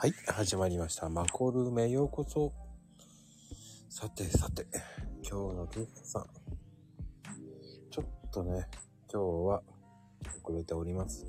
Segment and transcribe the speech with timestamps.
[0.00, 1.08] はい、始まりました。
[1.08, 2.52] マコルームへようこそ。
[3.90, 4.64] さてさて、
[5.28, 6.26] 今日のゲストさん。
[7.90, 8.68] ちょっとね、
[9.12, 9.62] 今日は
[10.44, 11.26] 遅れております。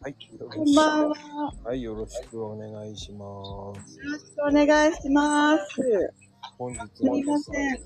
[0.00, 0.16] はい、
[0.50, 1.16] こんばんは。
[1.16, 3.44] よはい、よろしくお願いしま
[3.84, 3.98] す。
[4.00, 6.14] ろしくお願いします。
[6.56, 7.78] 本日すみません。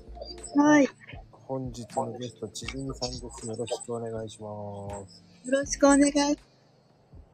[0.61, 0.85] はい。
[0.85, 0.89] よ
[1.31, 3.47] 本日のゲスト、ちじみさんです。
[3.49, 5.23] よろしくお願いします。
[5.51, 6.52] ろしくお願いし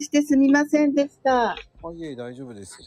[0.07, 1.51] てすみませんでした。
[1.51, 1.57] あ、
[1.93, 2.77] いえ、大丈夫です。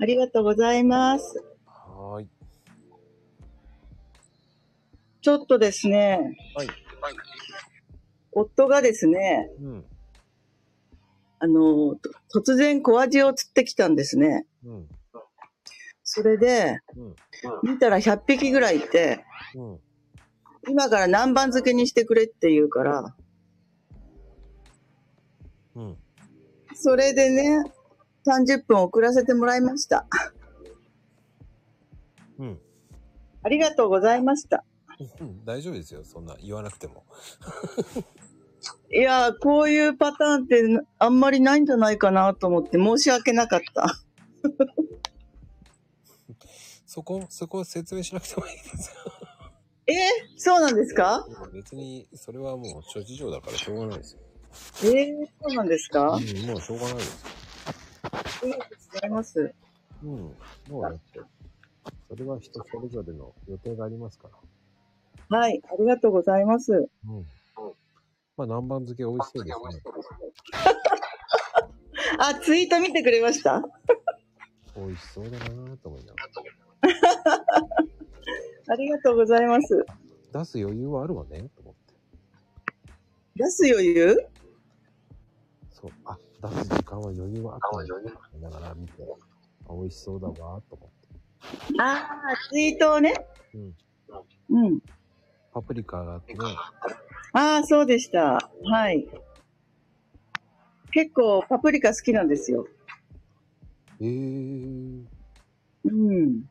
[0.00, 1.44] ありがとうございます。
[1.66, 2.28] はーい。
[5.20, 6.68] ちょっとですね、はい。
[8.32, 9.84] 夫がですね、うん。
[11.40, 11.96] あの、
[12.30, 14.46] と突然小アジを釣ってきたんですね。
[14.64, 14.88] うん。
[16.02, 17.14] それで、うん。
[17.62, 19.24] 見たら100匹ぐらいいて、
[19.54, 19.80] うん。
[20.68, 23.14] 今から南蛮漬けにしてくれって言うから、
[25.80, 25.96] うん。
[26.74, 27.62] それでね、
[28.26, 30.06] 30分遅らせてもらいました。
[32.38, 32.60] うん。
[33.42, 34.64] ありがとうございました。
[35.20, 36.04] うん大丈夫ですよ。
[36.04, 37.04] そんな言わなくても。
[38.92, 40.62] いやー、こういうパターンって
[40.98, 43.86] あんまりないんじゃないかなと思って申し訳なかった。
[46.84, 48.96] そこ、そこ説明しなくてもいいですよ。
[49.86, 49.92] え？
[49.92, 49.96] ー、
[50.36, 51.26] そうなんですか？
[51.54, 54.20] 別に、それはもう諸事情だからしょうがないですよ。
[54.82, 56.14] えー、そうなんですか？
[56.14, 57.30] あうん、もうしょうがないですよ。
[58.44, 59.54] りがとうございます。
[60.02, 60.10] うん。
[60.70, 61.20] もうだって、
[62.08, 65.38] それは人それぞれの予定がありますから。
[65.38, 66.72] はい、ありがとうございます。
[66.72, 67.26] うん。
[68.36, 69.82] まあ、南蛮漬け美味しそうですね。
[72.18, 73.62] あ、ツイート見てくれました？
[74.76, 76.16] 美味しそうだなぁと思いなが
[78.72, 79.84] ありがとうございます。
[80.32, 80.40] ら。
[80.40, 81.94] 出す余裕はあるわね、と思って。
[83.36, 84.16] 出す余裕？
[85.80, 85.90] そう。
[86.04, 88.92] あ、出す時間は余裕はあったんだと思いながら見て、
[89.68, 91.08] あ、美味しそうだわと思って。
[91.78, 93.14] あー、ツイートをね。
[93.54, 93.74] うん。
[94.50, 94.80] うん。
[95.52, 96.38] パプリカがあってね、
[97.32, 98.50] あー、そうでした。
[98.64, 99.08] はい。
[100.92, 102.66] 結構パプリカ好きなんですよ。
[104.00, 105.04] えー、
[105.84, 106.42] うん。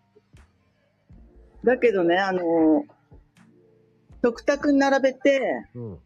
[1.63, 2.85] だけどね、あの、
[4.23, 5.41] 食卓に並べて、
[5.75, 5.99] うん。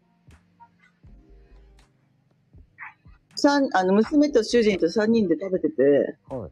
[3.44, 6.52] 三あの、娘と主人と3人で食べてて、はい。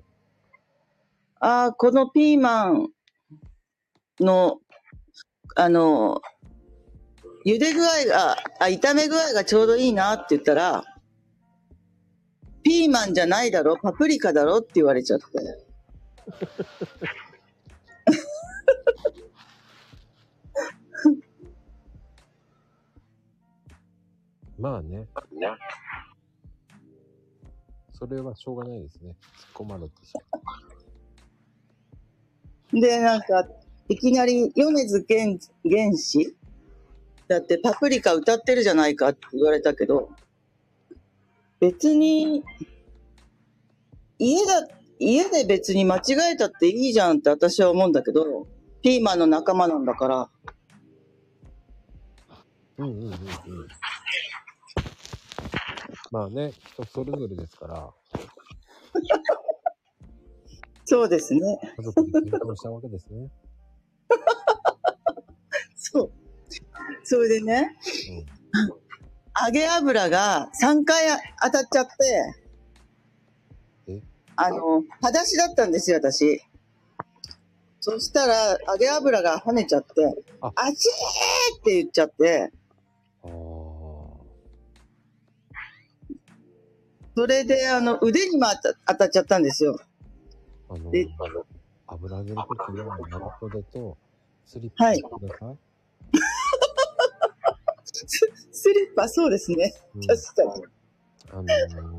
[1.39, 2.89] ああ、このピーマン
[4.19, 4.59] の、
[5.55, 6.21] あの、
[7.45, 10.83] 茹で具合が、あ、炒め具合がちょうどいいなって言ったら、
[12.63, 15.25] ピーマンじゃないだろ、パプリカだろって言われちゃって。
[24.59, 25.07] まあね。
[28.01, 29.15] それはしょうがないですね。
[29.53, 30.13] 突っ込まれてし
[32.73, 33.47] まで、なんか、
[33.89, 36.35] いきなり、米津玄玄師
[37.27, 40.09] だってパプリカ歌ってるじゃないかって言われたけど、
[41.59, 42.43] 別に、
[44.17, 48.47] 家だ、家で別に間違えたっていいじゃんって私は思うんだけど、
[48.81, 50.29] ピーマンの仲間なんだから、
[52.79, 52.83] う。
[52.83, 53.17] うんうんうんうん。
[56.11, 57.89] まあね、人それぞれですから、
[60.85, 61.39] そうですね。
[61.77, 63.31] 家族で検討したわけですね。
[65.75, 66.11] そう。
[67.03, 67.77] それでね、
[69.45, 71.05] 揚げ油が3回
[71.41, 72.35] 当たっちゃって
[73.87, 74.01] え、
[74.35, 76.41] あの、裸足だったんですよ、私。
[77.79, 79.93] そしたら、揚げ油が跳ねちゃって、
[80.41, 82.51] ああちーって言っちゃって、
[87.15, 89.77] それで、あの、腕にも当た当たっちゃったんですよ。
[90.69, 91.07] あので、
[91.87, 93.97] 油揚げの時は長袖と
[94.45, 95.57] スリッパてください。
[97.85, 99.73] ススリッパ、そうですね。
[99.95, 100.63] うん確かに。
[101.31, 101.45] あの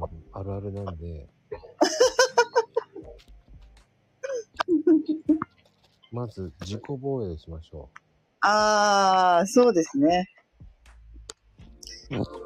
[0.08, 1.28] ーあるあるなんで。
[6.10, 7.90] まず、自己防衛しましょ
[8.40, 10.28] あー、そうですね。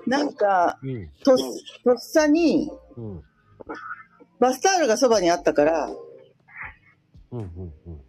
[0.06, 0.88] なんか、う。
[0.88, 1.08] うん。
[1.24, 1.36] とっ、
[1.84, 3.22] とっさに、うん。
[4.38, 5.90] バスタオルがそばにあったから、
[7.32, 7.40] うん。
[7.40, 7.72] うん。
[7.86, 8.00] うん。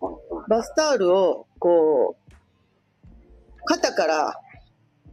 [0.50, 4.40] バスタオルを、こう、肩から、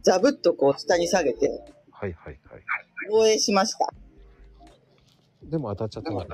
[0.03, 1.49] ザブッとこう下に下げて、
[1.91, 2.61] はいはいはい。
[3.09, 3.91] 防衛しました。
[5.43, 6.27] でも当たっちゃったのね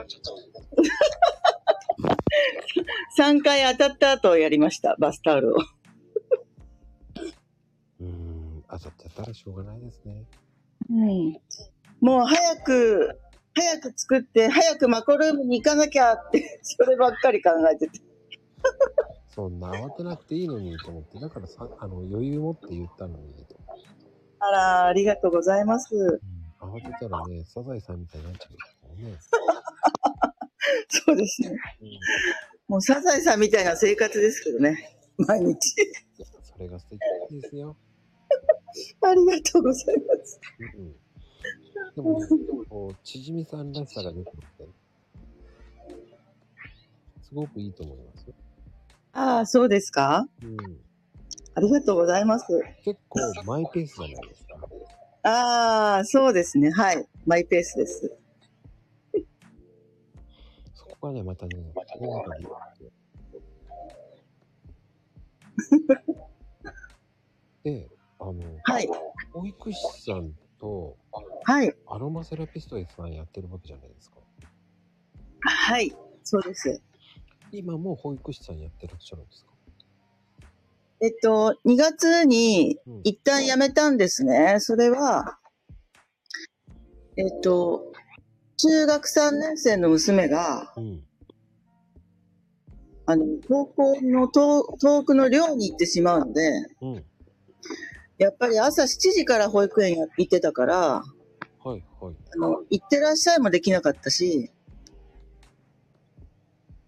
[3.17, 5.57] 3 回当たった後やりました、バスタオルを。
[8.71, 10.25] 当たっちゃったらしょうがないですね。
[10.89, 11.37] うん。
[11.99, 13.19] もう早く、
[13.53, 17.99] 早く作って、早くマコルームに行かなきゃって、 そればっかり考えてて。
[19.27, 23.55] そんな慌てなくていいのにと思って、だからさ、あの、余裕持って言ったのにと。
[24.39, 25.95] あら、ありがとうございます。
[25.95, 29.17] うん、慌てたらね、サザエさんみたいになっちゃうからね。
[30.89, 31.57] そうですね。
[32.67, 34.97] もうサザエさんみたいな生活ですけどね。
[35.17, 35.75] 毎日。
[36.43, 37.75] それが素敵ですよ。
[39.01, 40.39] ありがとうございます。
[40.59, 40.95] うんうん。
[41.95, 42.27] でもね、
[42.69, 44.67] こう、ちじみさんらしさが出てきて、
[47.23, 48.33] すごくいいと思いますよ。
[49.13, 50.27] ああ、そうですか？
[50.43, 50.57] うん。
[51.53, 52.45] ありがとうございます。
[52.83, 54.57] 結構マイペースじゃないですか。
[55.23, 56.71] ああ、そうですね。
[56.71, 57.05] はい。
[57.25, 58.17] マイペースです。
[60.73, 61.55] そこがね、またね、
[61.99, 62.45] こうがいい
[67.63, 67.89] で、
[68.21, 68.33] あの、
[68.63, 68.87] はい。
[69.33, 70.95] 保育士さんと
[71.43, 71.73] はい。
[71.87, 74.17] アロマセラピストさんやってるわけじゃないですか。
[75.41, 75.91] はい。
[76.23, 76.81] そうです。
[77.51, 79.51] 今も保育士さんやってらっしゃるんですか？
[81.01, 84.57] えっと、2月にうん一旦辞めたんですね。
[84.59, 85.39] それは、
[87.17, 87.91] えっと、
[88.57, 91.03] 中学3年生の娘が、うん。
[93.07, 96.51] あの、高校の遠遠くの寮に行ってしまうので、
[96.81, 97.05] うん。
[98.21, 100.77] やっぱり朝7時から保育園や行ってたから、
[101.63, 102.15] はいはい。
[102.35, 104.51] あの、行ってらっしゃいもできなかったし、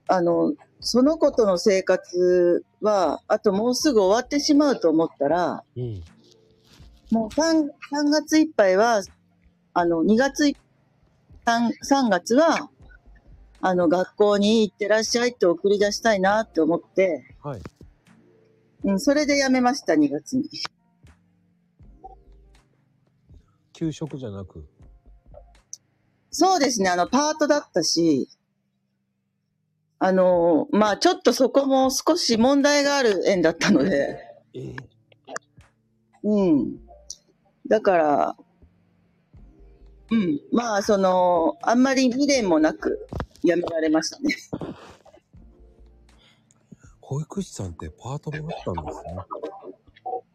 [0.08, 6.04] あの、その子との生活は、あともうすぐ終わってしまうと思ったら、うん。
[7.10, 9.02] もう 3, 3月いっぱいは、
[9.74, 10.56] あの、2月い
[11.48, 12.70] 3, 3月は、
[13.60, 17.62] あの、学校に行ってらっしゃいって送り出したいなって思って、はい。
[18.84, 20.48] うん、それで辞めました、2月に。
[23.74, 24.66] 給食じゃなく？
[26.32, 28.30] そうですね、あの、パートだったし、
[30.00, 34.18] あの、まあちょっとそこも少し問題がある園だったので、
[34.54, 34.76] ええ
[36.24, 36.80] うん。
[37.68, 38.36] だから、
[40.12, 43.08] うん、まあその、あんまり未練もなく
[43.44, 44.36] 辞められましたね。
[47.02, 49.18] 保育士さんってパートもあったんですね。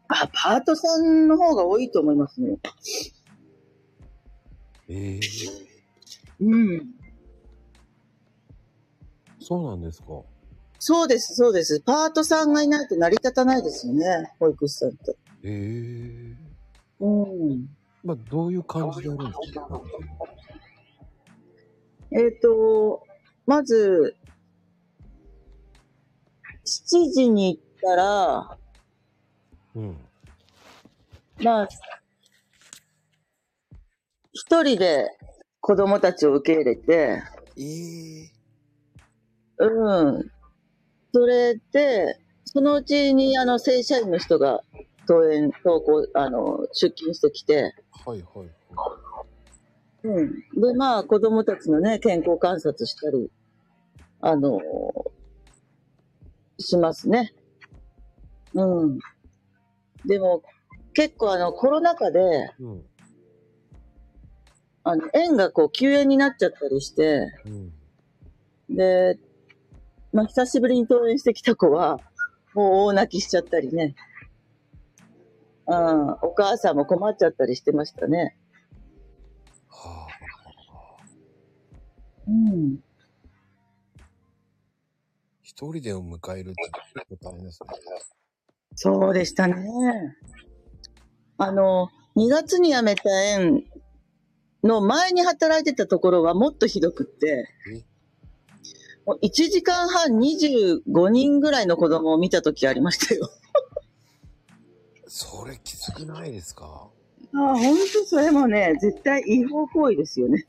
[0.07, 2.57] あ、パートさんの方が多いと思いますね。
[4.89, 5.19] ええ
[6.41, 6.87] うん。
[9.39, 10.07] そうなんですか。
[10.79, 11.81] そうです、そうです。
[11.81, 15.15] パートさんがいないと成り立たないですよね、保育士さんって。
[15.43, 16.35] ええ
[17.01, 17.07] う
[17.53, 17.67] ん。
[18.03, 19.69] まあ、どういう感じでやるんですか？
[22.11, 23.05] えっ、と、
[23.45, 24.15] まず、
[26.65, 28.57] 7時に行ったら、
[29.75, 29.97] うん。
[31.43, 31.67] まあ、
[34.39, 35.09] 一人で
[35.59, 37.21] 子供たちを受け入れて、
[37.57, 38.31] ええ
[39.57, 40.31] うん。
[41.13, 44.61] それで、そのうちに、あの、正社員の人が
[45.09, 47.75] 登園、登校、あの、出勤してきて、
[48.05, 48.49] はいはいはい。
[50.07, 50.31] うん。
[50.61, 53.29] で、まあ、子供たちのね、健康観察したり、
[54.21, 54.61] あの、
[56.57, 57.33] しますね。
[58.53, 58.99] うん。
[60.05, 60.43] でも、
[60.93, 62.21] 結構あの、コロナ禍で、
[62.61, 62.88] うん。
[64.89, 68.75] あの、園がこう、休園になっちゃったりして、うん。
[68.75, 69.19] で、
[70.11, 71.99] まあ、久しぶりに登園してきた子は、
[72.55, 73.95] もう大泣きしちゃったりね。
[75.67, 78.35] うん、お母さんも困っちゃったりしてましたね。
[79.67, 81.03] はあ。
[82.27, 82.79] うん。
[85.43, 87.69] 一人でを迎えるって大変ですね。
[88.75, 89.55] そうでしたね。
[91.37, 93.63] あの、2月に辞めた園
[94.63, 97.83] の前に働いてたところはもっとひどくってえ、
[99.05, 103.29] もう1時間半25人ぐらいの子供を見た時ありましたよ。
[105.07, 106.89] それきつくないですか？
[107.33, 110.45] ああ、ほんとそれもね、絶対違法行為ですよね。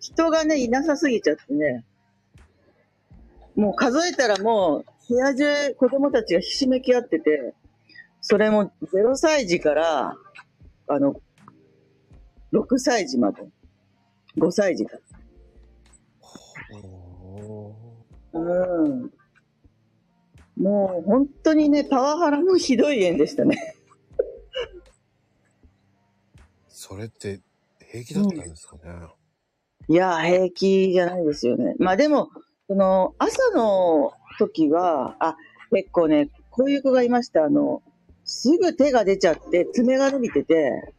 [0.00, 1.84] 人がね、いなさすぎちゃってね。
[3.56, 7.54] もう数えたらもう、部屋中子供たちがひしめき合ってて、
[8.20, 10.16] それも0歳児から、
[10.86, 11.20] あの、
[12.52, 13.42] 6歳児まで。
[14.36, 15.00] 5歳児から。
[16.70, 17.74] お
[18.32, 19.10] うん。
[20.56, 23.74] もう本当にね、パワハラもひどい園でしたね。
[26.68, 27.40] それって
[27.80, 28.82] 平気だったんですかね、
[29.88, 31.74] いや、平気じゃないですよね。
[31.78, 32.28] まあでも、
[32.66, 35.36] その、朝の時は、あ、
[35.70, 37.44] 結構ね、こういう子がいました。
[37.44, 37.82] あの、
[38.24, 40.94] すぐ手が出ちゃって、爪が伸びてて、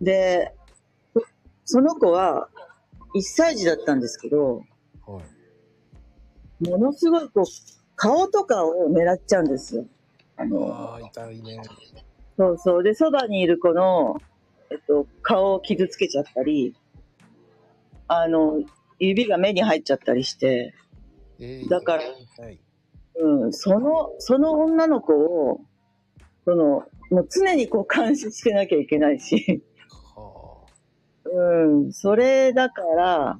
[0.00, 0.54] で、
[1.64, 2.48] その子は
[3.14, 4.62] 1歳児だったんですけど、
[5.06, 5.20] は
[6.60, 6.68] い。
[6.68, 7.44] ものすごいこう、
[7.96, 9.86] 顔とかを狙っちゃうんですよ。
[10.36, 11.60] あの、ああ、痛いね。
[12.36, 12.82] そうそう。
[12.82, 14.20] で、そばにいる子の、
[14.70, 16.74] えっと、顔を傷つけちゃったり、
[18.08, 18.62] あの、
[18.98, 20.74] 指が目に入っちゃったりして、
[21.38, 22.02] えーだから
[22.44, 22.60] はい。
[23.16, 25.60] うん、その、その女の子を、
[26.44, 29.54] その、もう常にこう監視してなきゃいけないし、は
[31.32, 33.38] うん、それだから、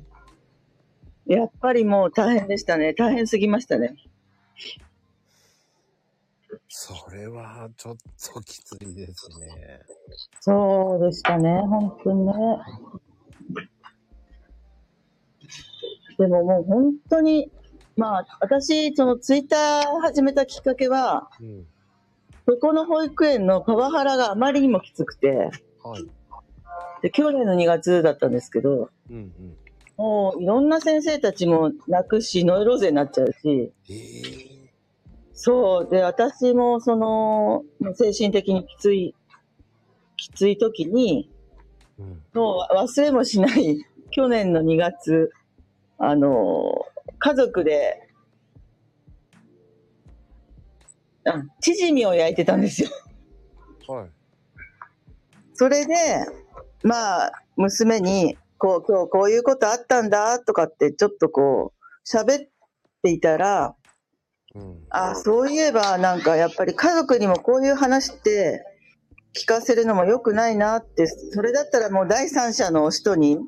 [1.26, 2.94] やっぱりもう大変でしたね。
[2.94, 3.94] 大変すぎましたね。
[3.96, 4.10] あ。
[6.68, 7.96] それはちょっ
[8.32, 9.80] ときついですね。
[10.40, 12.32] そうでしたね、本当にね。
[16.18, 17.50] でももう本当に、
[17.96, 21.66] まあ、私、そのツイッター始めたきっかけは、うん。
[22.46, 25.50] そこの保育園のパワハラがあまりにもきつくて、
[25.82, 26.04] はい。
[27.02, 29.56] で、去年の2月だったんですけど、うんうん。
[29.96, 34.50] もういろんな先生たちも泣くし、ノイローゼになっちゃうし、ええ
[35.42, 35.90] そう。
[35.90, 37.64] で、私もその、
[37.94, 39.14] 精神的にきつい、
[40.18, 41.30] きつい時に、
[41.98, 42.22] うん。
[42.34, 45.32] もう忘れもしない、去年の2月、
[45.96, 46.84] あの、
[47.18, 48.06] 家族で、
[51.24, 52.90] あ、チヂミを焼いてたんですよ。
[53.88, 54.10] はい。
[55.54, 55.94] それで、
[56.82, 62.48] まあ、娘に、こう、今日こういうことあったんだ、とかって、ちょっとこう、喋っ
[63.02, 63.74] ていたら、
[64.54, 64.84] うん。
[64.90, 68.64] あ、そういえば、なんかやっぱり家族にもこういう話って
[69.34, 73.38] 聞かせるのも良くないなって、それだったらもう第三者の人に、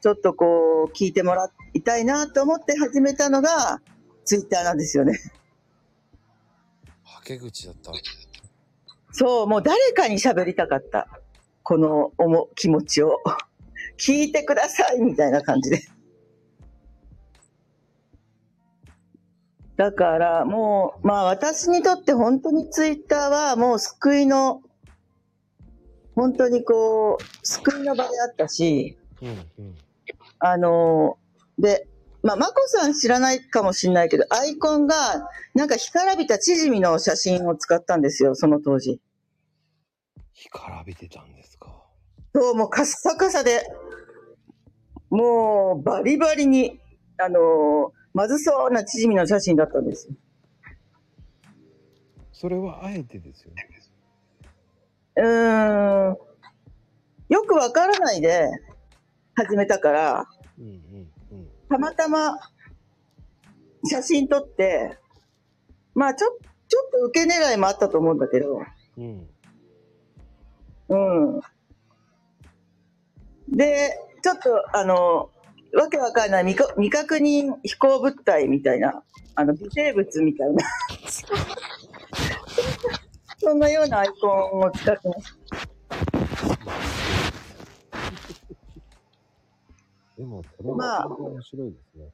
[0.00, 3.80] ちょっとこう、聞いてもらいたいなと思って始めたのが、
[4.24, 5.18] ツイッターなんですよね。
[7.04, 7.92] はけ口だった。
[9.12, 11.06] そう、もう誰かに喋りたかった。
[11.62, 13.18] この思気持ちを。
[13.98, 15.80] 聞いてくださいみたいな感じで。
[19.76, 24.62] だからもう、まあ私にとって本当にツイッターはもう救いの、
[26.14, 29.74] 本当にこう、救いの場であったし、うんうん。
[30.38, 31.16] あの、
[31.58, 31.86] で、
[32.22, 39.00] まあ、まこさん知らないかもしれないけど、アイコンが、なんか干からびたチヂミの写真を使ったんですよ、その当時。
[40.32, 41.31] 干からびてたん。
[42.34, 43.66] そう、もうカッサカサで、
[45.10, 46.80] もうバリバリに、
[47.18, 50.14] あのーまずそうなチヂミの写真だったんですよ。
[52.30, 53.68] それはあえてですよね。
[55.16, 56.16] うーん。
[57.28, 58.50] よくわからないで
[59.34, 60.26] 始めたから、
[60.58, 61.48] うんうんうん。
[61.70, 62.38] たまたま
[63.84, 64.98] 写真撮って、
[65.94, 66.28] まあちょ、
[66.68, 68.60] ちょっと受け狙いもあったと思うんだけど、
[68.98, 69.28] うん。
[70.88, 70.96] う
[71.38, 71.40] ん。
[73.52, 75.30] で、ちょっと、あの、
[75.74, 79.02] わけわかんない未確未確認飛行物体みたいな、
[79.34, 80.64] あの、微生物みたいな。
[83.38, 85.38] そんなようなアイコンを使ってます。
[90.16, 92.08] でも、それまあは面白いですね。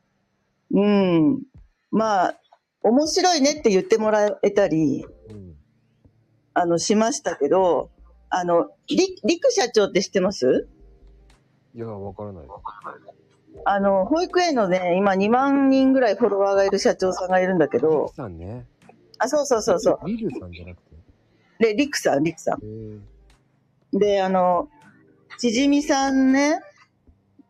[0.71, 1.43] うん。
[1.91, 2.41] まあ、
[2.83, 5.57] 面白いねって言ってもらえたり、うん。
[6.55, 7.91] あの、しましたけど、
[8.31, 10.69] あの、り、りく社長って知ってます？
[11.75, 12.55] いや、わからないです。
[13.65, 18.67] あの、保育園のね、今2万人ぐらいフォロワーがいる社長さんがいるんだけリどク、さんね。
[19.19, 20.07] あ、そうそうそうそう。
[20.07, 20.89] リルさんじゃなくて？
[21.59, 23.99] で、りくさん、りくさん。
[23.99, 24.69] で、あの、
[25.39, 26.61] ちじみさんね、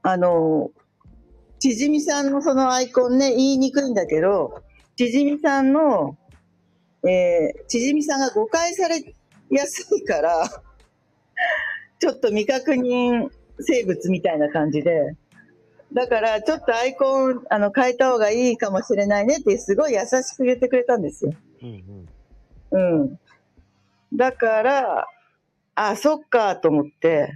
[0.03, 0.71] あの、
[1.59, 4.63] ちじみさんのそのアイコンね、言いにくいんだけど、
[4.97, 6.17] ちじみさんの、
[7.07, 9.15] えー、ちじみさんが誤解され
[9.51, 10.49] やすいから、
[11.99, 13.29] ちょっと未確認
[13.61, 15.17] 生物みたいな感じで、
[15.93, 21.33] だからちょっとアイコン、あの、変えた方がいいかもしれないねってすごい優しく言ってくれたんですよ。
[21.63, 22.07] うん
[22.73, 23.01] うん。
[23.01, 23.19] うん。
[24.15, 25.07] だから、
[25.75, 27.33] あ、そっかと思って。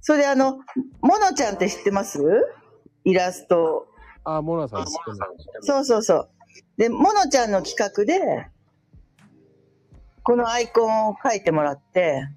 [0.00, 0.60] それであの、
[1.00, 2.20] モノちゃんって知ってます？
[3.04, 3.88] イラスト。
[4.24, 5.22] あ、モナさん知ってます。
[5.62, 6.30] そうそうそう。
[6.76, 8.48] で、モノちゃんの企画で、
[10.22, 12.28] このアイコンを書いてもらって、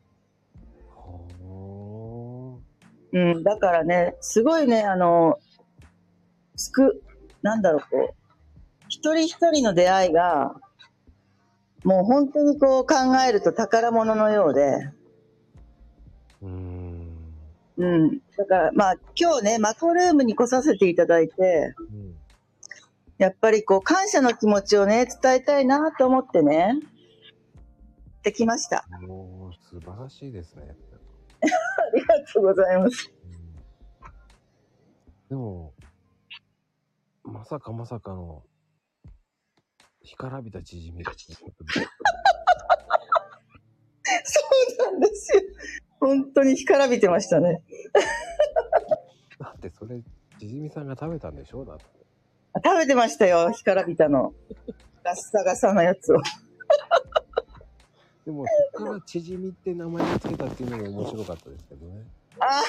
[0.94, 2.60] ほ
[3.16, 5.40] うん、だからね、すごいね、あの、
[6.58, 7.02] つく、
[7.42, 8.16] なんだろう、こう、
[8.90, 10.54] 一人一人の出会いが、
[11.86, 12.96] もう本当にこう考
[13.26, 16.46] えると宝物のようで、ー。
[16.46, 17.06] うーん。
[17.78, 18.20] うん。
[18.38, 22.16] だから、まあ、今日ね、マコルームに来させていただいて、うん。
[23.18, 26.80] やっぱりこう、感謝の気持ちをね、伝えたいなと思ってね、
[28.24, 28.86] できました。
[29.08, 30.76] もう、素晴らしいですね。
[32.34, 33.12] とうございます。
[35.30, 35.74] でも、
[37.24, 38.44] まさかまさかの、
[40.04, 41.04] 干からびた縮み。
[41.04, 41.12] そ
[44.88, 45.42] うなんですよ。
[46.00, 47.64] 本当に干からびてましたね。
[49.40, 50.02] だってそれ、
[50.40, 51.66] 縮みさんが食べたんでしょ？
[51.66, 51.86] だって。
[52.64, 54.34] 食べてましたよ、干からびたの。
[55.04, 56.18] ガッサガサのやつを。
[58.26, 62.04] でも、 そっから縮みって名前をつけたっていうのも面白かったですけどね。
[62.40, 62.64] ああ、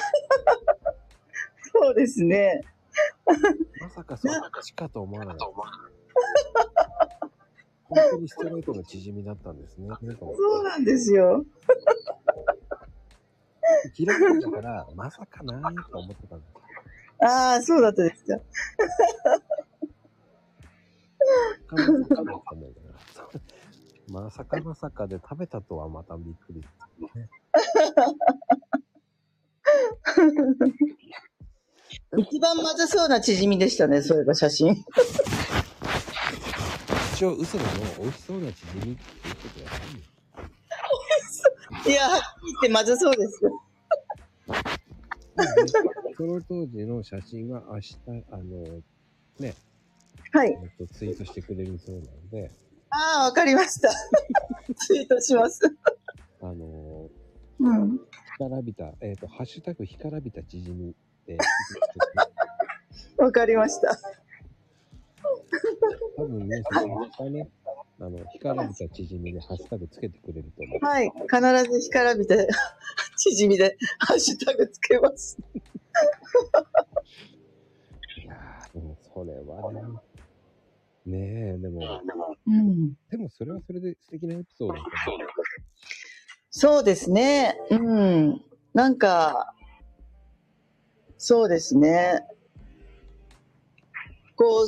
[1.73, 2.63] そうですね。
[3.81, 4.33] まさかそっ
[4.63, 5.47] ちかと思わなかった。
[7.89, 9.89] 本当にストレートの縮みだったんですね。
[9.89, 11.45] そうなんですよ。
[13.97, 16.53] 開いたから、まさかなーと思ってたんです。
[17.21, 18.39] ああ、そうだったですか。
[21.67, 22.86] かかだったんだけど
[24.09, 26.69] まさかまさかで食べたとはまたびっくりで
[27.13, 27.29] すね。
[32.17, 34.85] 一番まずそうな縮みでしたね、そういえば写真。
[37.15, 37.71] 一応嘘でも
[38.01, 39.79] 美味しそうな縮みっていうことやった
[41.89, 43.61] んいや、はっきり言ってまずそうですよ。
[46.17, 47.99] その当時の写真は明日、
[48.31, 48.83] あの、
[49.39, 49.55] ね、
[50.33, 50.51] はい。
[50.51, 52.51] えっと、ツイートしてくれるそうなので、
[52.97, 53.91] ああ、わかりました。
[54.75, 55.61] ツイートします。
[56.41, 57.11] あの、
[57.61, 57.99] うん。
[58.39, 60.95] 干からびた、えっ、と、ハッシュタグ干からびた縮みっ
[61.27, 61.37] て、
[63.19, 63.99] わかりました。
[66.17, 67.51] 多分皆さん、明日ね、
[68.01, 70.85] あの、干からびた縮みでハッシュタグつけてくれると思う。
[70.85, 71.11] はい。
[71.11, 72.49] 必ず干からびて、
[73.17, 75.37] 縮みで、ハッシュタグつけます。
[78.23, 79.83] いやー、でもそれはね、
[81.07, 82.03] ねえ、でも、
[82.47, 82.95] うん。
[83.11, 85.29] でもそれはそれで素敵なエピソードだと思う。
[86.51, 87.57] そうですね。
[87.71, 88.43] うん。
[88.75, 89.55] なんか、
[91.17, 92.27] そうですね。
[94.35, 94.65] こ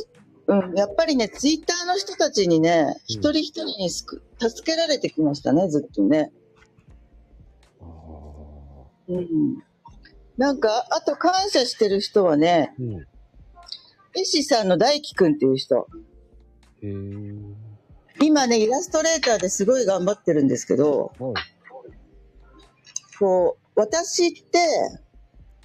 [0.47, 6.33] う、うん、やっぱりね、ツイッターの人たちにね、一人一人にすく助けられてきましたね、ずっとね。
[7.81, 7.87] ああ。
[9.09, 9.63] うん。
[10.37, 13.07] なんか、あと感謝してる人はね、うん。
[14.15, 15.89] 絵師さんの大輝くんっていう人。
[16.83, 17.69] へえ。
[18.21, 21.35] 今ね、イラストレーターですごい頑張ってるんですけど、はい。
[23.19, 24.59] こう、私って、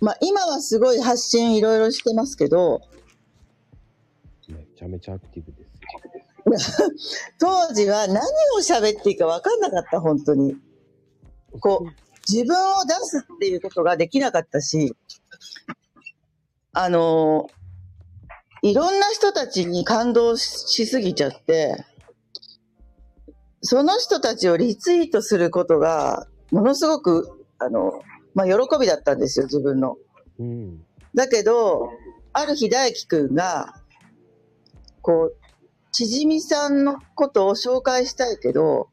[0.02, 2.82] まあ今はすごい発信いろいろしてますけど、
[4.48, 5.66] めちゃめちゃアクティブで
[6.60, 6.90] すよ。
[7.40, 8.22] 当時は何を
[8.60, 10.58] 喋っていいか分かんなかった、本当に。
[11.60, 14.96] こう、自分を出すっていうことができなかったし、
[16.74, 17.50] あの
[18.64, 21.84] いろんな人たちに感動しすぎちゃって、
[23.62, 28.02] その人たちをリツイートすることが、ものすごく、あの、
[28.34, 29.98] まあ、喜びだったんですよ、自分の。
[30.40, 30.82] うん。
[31.14, 31.90] だけど、
[32.32, 33.76] ある日大輝くんが、
[35.02, 35.36] こう、
[35.92, 38.88] ちじみさんのことを紹介したいけど、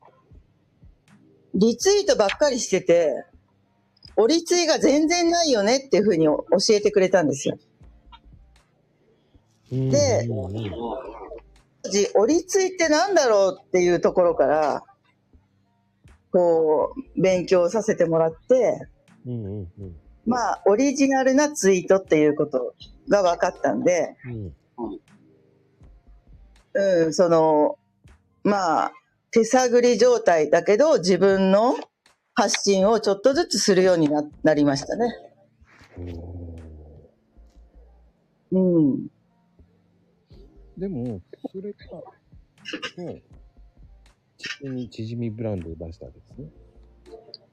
[1.54, 3.24] リツイートばっかりしてて、
[4.16, 7.56] おリツイが全然ないよねっていうふうに教えてくれたんですよ。
[9.70, 11.10] でうんうんうん
[11.82, 14.84] 当時、おリツイってなんだろうっていうところから、
[16.30, 18.86] こう、勉強させてもらって、
[19.26, 22.74] うんうんうんまあ、オリジナルなツイートっていうこと
[23.08, 25.00] が分かったんで、うん
[26.72, 27.78] うん、その、
[28.44, 28.92] まあ、
[29.32, 31.76] 手探り状態だけど、自分の
[32.34, 35.12] 発信をちょっとずつするようにななりましたね。
[38.52, 39.08] うん。
[40.80, 41.20] でも、
[41.52, 42.02] それか、も
[43.12, 43.22] う、
[44.38, 46.48] 縮み、縮みブランドを出したんですね。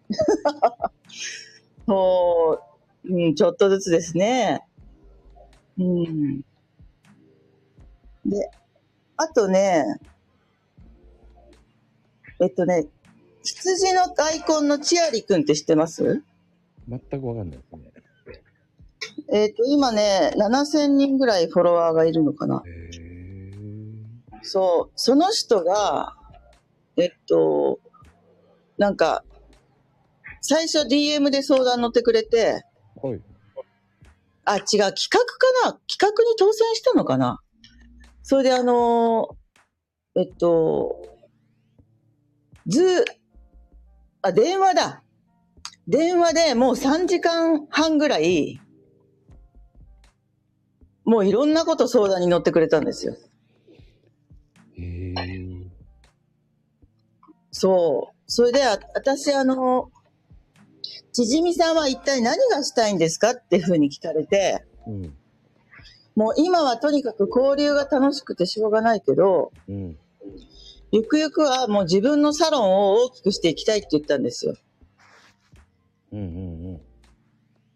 [1.85, 2.61] そ
[3.03, 4.65] う、うん、ちょっとずつですね。
[5.77, 6.39] うん。
[8.25, 8.49] で、
[9.17, 9.83] あとね、
[12.39, 12.87] えっとね、
[13.43, 16.23] 羊のアイコンのチアリくんって知ってます？
[16.87, 17.91] 全くわかんないですね。
[19.29, 22.63] えっと、今ね、7000人ぐらいフォロワーがいるのかな。
[22.65, 22.96] へえ。
[24.47, 26.15] そう、その人が、
[26.97, 27.79] えっと、
[28.77, 29.23] なんか、
[30.41, 32.63] 最初 DM で相談乗ってくれて、
[33.01, 33.21] はい。
[34.45, 34.93] あ、違う、企画か
[35.65, 35.73] な？
[35.87, 37.41] 企画に当選したのかな？
[38.23, 40.95] それであのーえっと、
[42.65, 43.05] 図、
[44.21, 45.03] あ、電話だ。
[45.87, 48.59] 電話でもう3時間半ぐらい、
[51.05, 53.15] もういろんなこと相談に乗ってくれたんですよ。
[57.59, 58.15] そう。
[58.27, 59.89] それで、あ私、あの、
[61.11, 65.17] ちじみさんは一体何がしたいんですかっていうふうに聞かれて、うん。
[66.15, 69.97] もう今はとにかく交流が楽しくてしょうがないけど、うん。
[70.91, 74.53] ゆくゆくはもう自分のサロンを大きくしていきたいって言ったんですよ。
[76.11, 76.29] うんうんう
[76.73, 76.77] ん。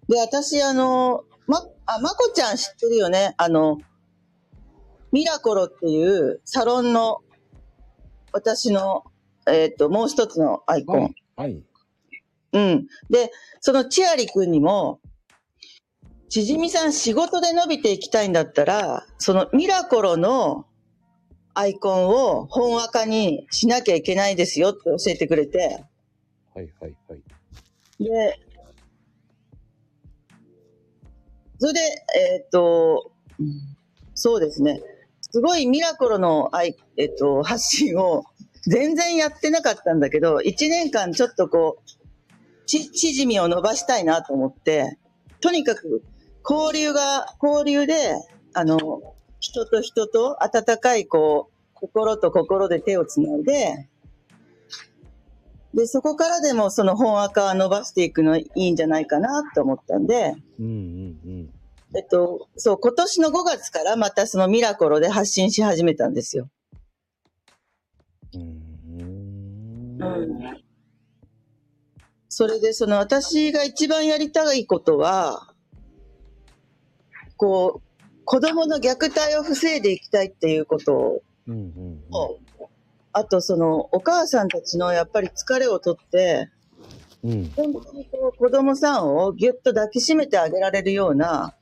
[0.07, 3.33] で、私、あの、ま、あ、まこちゃん知ってるよね？
[3.37, 3.79] あの、
[5.11, 7.21] ミラコロっていうサロンの、
[8.31, 9.05] 私の、
[9.47, 11.01] えっ、と、もう一つのアイコン。
[11.01, 11.15] はい。
[11.35, 11.63] はい。
[12.53, 12.87] うん。
[13.09, 14.99] で、そのチアリくんにも、
[16.29, 20.65] ちじみさん仕事で伸びていきたいんだったら、そのミラコロの
[21.53, 25.83] アイコンを本赤にしなきゃいけないですよって教えてくれて、
[26.53, 28.03] はいはいはい。
[28.03, 28.39] で、
[31.59, 31.79] それで、
[32.17, 33.81] えっ、と、うん
[34.13, 34.81] そうですね。
[35.21, 38.23] すごいミラコロのアイ、えっ、と、発信を
[38.61, 44.97] 全然やってなかったんだけど、1年間ちょっとこう、ち、縮みを伸ばしたいなと思って、
[45.39, 46.03] とにかく
[46.47, 48.15] 交流が、交流で、
[48.53, 48.79] あの、
[49.39, 53.89] 人と人と温かいこう、心と心で手をつないで、
[55.73, 61.49] で、そこからでもその本赤は伸ばしていくのいいんじゃないかなと思ったんで、うんうん
[61.93, 66.49] えっと、そう、今年の5月からまたそのミラコロで発信し始めたんですよ。
[70.05, 70.63] ん。
[72.29, 75.53] それでその私が一番やりたいことは、
[77.37, 77.91] こう、
[78.23, 82.01] 子供の虐待を防いでいきたいっていうことを、うんうん
[83.13, 86.49] あとそのお母さんたちのやっぱり疲れを取って、
[87.23, 87.31] うん。
[87.31, 87.49] うん。
[87.49, 91.53] 本当にこう子供さんをぎゅっと抱きしめてあげられるような、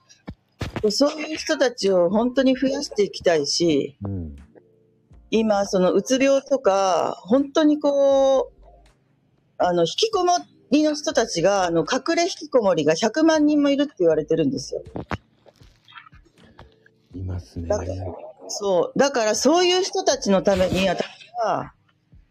[0.92, 4.36] そういう人たちを本当に増やしていきたいし、うん。
[5.32, 8.70] 今、そのうつ病とか、本当にこう、
[9.58, 10.34] あの、引きこも
[10.72, 14.82] りの人たちが、あの、隠れ引きこもりが100万人もいるって言われてるんですよ。
[17.14, 17.68] いますね。
[17.68, 17.90] だから
[18.48, 19.00] そう。
[19.00, 21.06] だからそういう人たちのために私
[21.44, 21.74] は、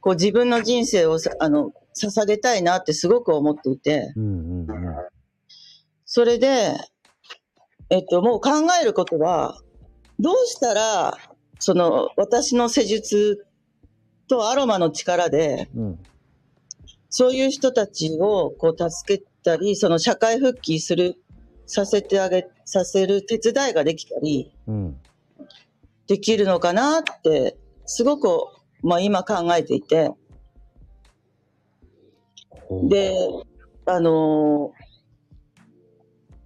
[0.00, 4.26] こう自分の人生をさあの、捧げたいなってすごく思っていて、うんう
[4.66, 4.96] んうん。
[6.04, 6.76] それで、
[7.90, 9.60] えっと、もう考えることは、
[10.18, 11.16] どうしたら、
[11.58, 13.46] その、私の施術
[14.28, 15.98] とアロマの力で、うん。
[17.10, 21.16] そういう人たちをこう助けたり、その社会復帰する、
[21.66, 24.96] させてあげ、させる手伝いができたり、うん。
[26.06, 28.28] できるのかなって、すごく、
[28.82, 30.12] まあ今考えていて、
[32.88, 33.14] で、
[33.86, 34.88] あのー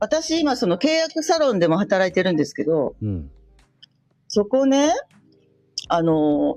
[0.02, 3.30] 私今その契約サロンでも働いてるんですけど、うん。
[4.34, 4.94] そこね、
[5.88, 6.56] あの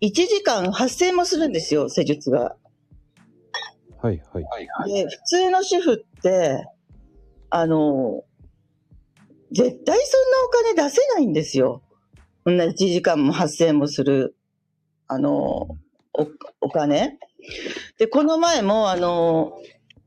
[0.00, 2.54] ー、1時間8000円もするんですよ、施術が。
[4.00, 4.92] はいはい。
[4.92, 6.64] で、普通の主婦って、
[7.50, 8.22] あの、
[9.50, 11.82] 絶対そんなお金出せないんですよ。
[12.44, 14.36] こんな1時間も8000円もする、
[15.08, 16.28] あの、お、
[16.60, 17.18] お金。
[17.98, 19.58] で、この前も、あの、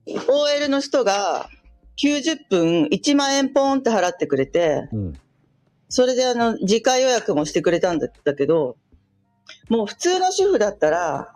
[0.08, 1.50] OL の人が
[2.02, 5.13] 90分1万円ポンって払ってくれて、うん。
[5.91, 8.77] それであの、次回予約もしてくれたんだだけど、
[9.67, 11.36] もう普通の主婦だったら、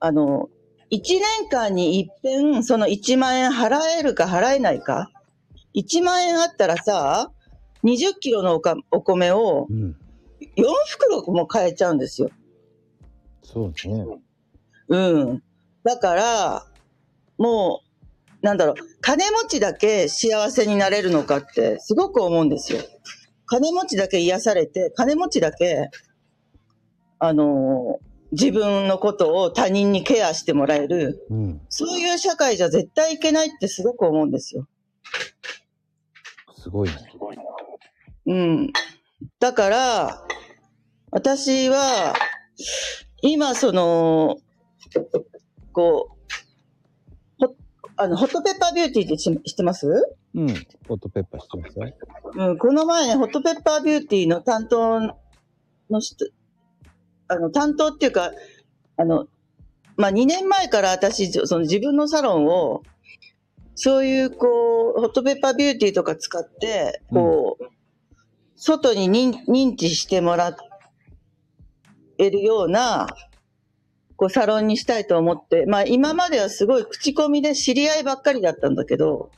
[0.00, 0.48] あの、
[0.90, 0.98] 1
[1.40, 5.10] 年間に一遍その1万円払えるか払えないか。
[5.74, 7.30] 1万円あったらさ、
[7.84, 9.96] 20キロのおかお米をうん。
[10.56, 12.30] 4袋も買えちゃうんですよ。
[13.42, 14.04] そうね。
[14.88, 15.42] うん。
[15.84, 16.66] だから、
[17.36, 17.82] も
[18.42, 22.80] う、なんだろう、金持ちだけ幸せになれるのかってすごく思うんですよ。
[23.52, 25.90] 金持ちだけ癒されて、金持ちだけ、
[27.18, 31.60] あのー自分のことを他人にケアしてもらえる、うん。
[31.68, 34.66] そういう社会じゃ絶対いけないってすごく思うんですよ。
[36.56, 36.96] すごいね。
[38.24, 38.72] うん。
[39.38, 40.26] だから、
[41.10, 42.14] 私は、
[43.20, 44.38] 今その、
[45.74, 46.16] こ
[47.42, 47.54] う、ほ、
[47.98, 50.16] あの、ホットペッパービューティーって知知ってます？
[50.34, 50.48] うん。
[50.88, 51.92] ホットペッパーしてますよ。
[52.34, 55.00] うん、この前ね、ホットペッパービューティーの担当
[55.90, 56.26] の人、
[57.28, 58.32] あの、担当っていうか、
[58.96, 59.26] あの、
[59.96, 62.82] まあ、2年前から私、その自分のサロンを、
[63.74, 67.64] そういう、こう、ホットペッパービューティーとか使って、こう、
[68.56, 70.56] 外に認認知してもら
[72.18, 73.06] えるような、
[74.16, 79.30] こう、サロンにしたいと思って、まあ、今まではすごい口コミで知り合いばっかりだったんだけど、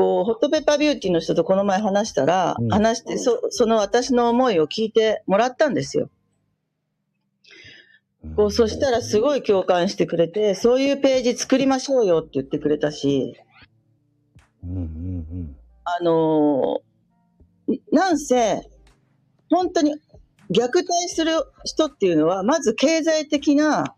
[0.00, 2.68] こう、ホットペッパービューティーの人とこの前話したら、うん。
[2.70, 6.08] 話して、そ、その私の思いを聞いてもらったんですよ。
[8.34, 13.36] こう、そしたらすごい共感してくれて、そういうページ作りましょうよって言ってくれたし、
[14.64, 18.62] うんうんあのーなんせ、
[19.50, 19.94] 本当に
[20.50, 21.32] 虐待する
[21.64, 23.94] 人っていうのは、まず経済的な、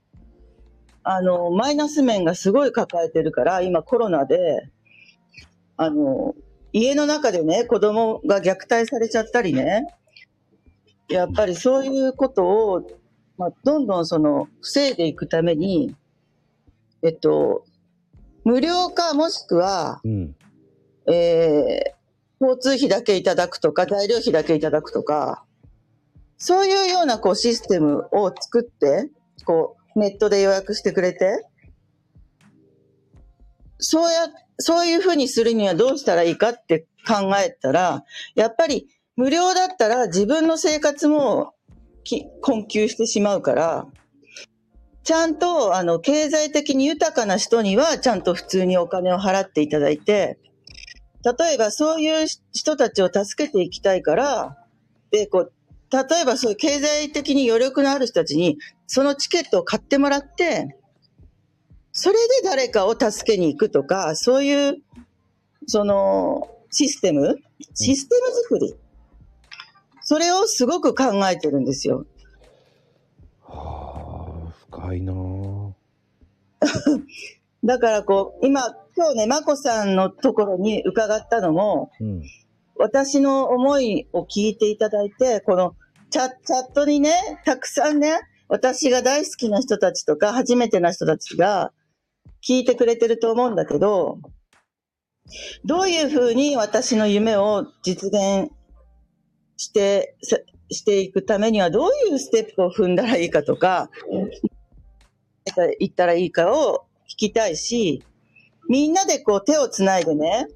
[1.05, 4.72] あのマイナス面がすごい抱えてるから、今コロナで、
[5.77, 6.35] あの
[6.73, 9.87] 家の中でね、子供が虐待されちゃったりね、
[11.09, 12.83] やっぱりそういうことを、
[13.37, 15.95] まあ、どんどんその、防いでいくために、
[17.03, 17.65] えっと、
[18.45, 20.37] 無料かもしくは、うん。
[21.13, 22.03] えー
[22.43, 25.45] 交通費だけいただくとか、材料費だけいただくとか、
[26.39, 29.09] そういうようなこうシステムを作って、
[29.45, 31.47] こう、ネットで予約してくれて、
[33.79, 34.27] そうや、
[34.63, 41.55] そういうふうにするにはどうしたらいいかって考えたら、やっぱり無料だったら自分の生活も
[42.41, 43.87] 困窮してしまうから、
[45.05, 50.39] ちゃんと、あの、経済的に豊かな人には、ちゃんと普通にお金を払っていただいて、
[51.25, 54.59] 例えばそういう人たちを助けていきたいから、
[55.11, 55.53] で、こう、
[55.91, 60.77] 例えばそういう経済的に余力のある人たちに、そのチケットを買ってもらって、
[62.05, 64.79] それで誰かを助けに行くとか、そういう、
[65.69, 67.39] その、システム？
[67.75, 68.75] システム作り。
[70.01, 72.05] それをすごく考えてるんですよ。
[73.41, 75.73] はあ、深いなぁ。
[77.63, 82.23] だからこう、今、今日ね、まこさんのところに伺ったのも、うん。
[82.75, 85.77] 私の思いを聞いていただいて、この
[86.11, 91.73] チャチャットにね、たくさんね、私が大好きな人たちとか、初めてな人たちが
[92.47, 94.19] 聞いてくれてると思うんだけど、
[95.65, 98.51] どういうふうに私の夢を実現
[99.57, 100.39] して、さ
[100.71, 103.91] していくためにはどういうステップを踏んだらいいかとか、
[105.79, 108.03] 言ったらいいかを聞きたいし、
[108.69, 110.49] みんなでこう手をつないでね、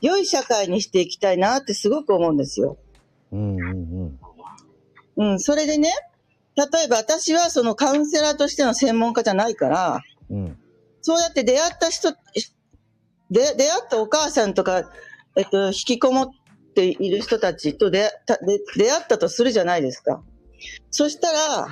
[0.00, 2.78] 良い社会にしていきたいなってすごく思うんですよ。
[3.32, 4.18] うんうん
[5.16, 5.30] うん。
[5.32, 5.90] うん、それでね、
[6.56, 10.58] 例えば私はそのカウンセラーとしての専門家じゃないから、うん。
[11.06, 12.16] そうやって出会った人、で、
[13.30, 14.90] 出会ったお母さんとか、
[15.36, 16.30] えっと、引きこもっ
[16.74, 20.24] ている人たちと出会ったで出会ったとするじゃないですか。
[20.90, 21.68] そしたら、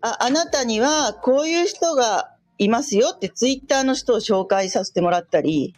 [0.00, 5.76] あ、あなたにはこういう人がいますよってツイッターの人を紹介させてもらったり、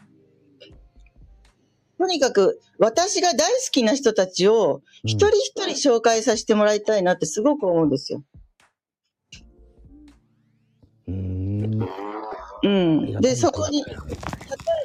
[1.99, 8.23] とにかく私が大好きな人たちを一人一人紹介させてもらいたいなってすごく思うんですよ。
[12.66, 13.20] うん。
[13.20, 13.94] で、そこに、例え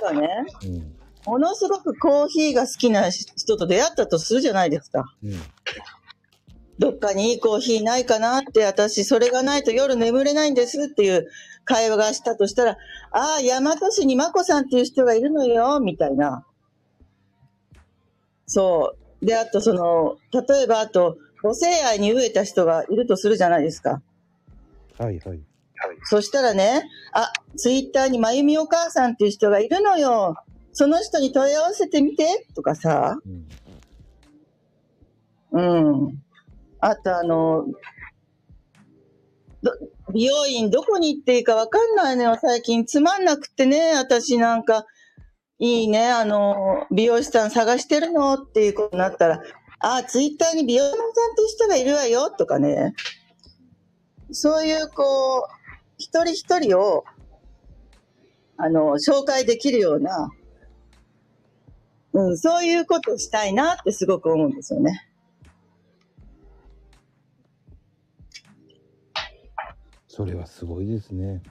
[0.03, 0.27] ばね、
[0.63, 0.95] うん。
[1.25, 5.05] ものすごくコーヒーが好きな人と出会ったとするじゃないですか。
[5.23, 5.41] うん。
[6.79, 11.27] どっかにいいコーヒーないかなって、私、それがないと夜眠れないんですっていう
[11.65, 12.71] 会話がしたとしたら、
[13.11, 16.45] ああ、大和市にまこさんっていう人がいるのよ、みたいな。
[18.47, 19.25] そう。
[19.25, 24.01] で、あとその、例えばあと、母性愛に飢えた人がいるとするじゃないですか。
[24.97, 25.39] はいはい。
[26.05, 30.35] そしたらね、あ、ツイッターにまゆみお母さんっていう人がいるのよ。
[30.73, 33.17] その人に問い合わせてみて、とかさ。
[35.51, 36.01] うん。
[36.03, 36.23] うん。
[36.79, 37.65] あとあの、
[39.61, 39.71] ど
[40.13, 42.85] 美容院どこに行っていいかわかんないのよ、最近。
[42.85, 44.85] つまんなくってね、私なんか、
[45.59, 49.41] いいね、あの、美容師さん探してるのっていうことになったら、
[49.79, 51.03] あ、ツイッターに美容師さんっ
[51.35, 52.95] ていう人がいるわよ、とかね。
[54.31, 55.60] そういう、こう、
[56.01, 57.05] 一人一人を、
[58.57, 60.31] あの、紹介できるような、
[62.13, 65.07] うん、そういうことをしたいなってすごく思うんですよね。
[70.07, 71.41] それはすごいですね。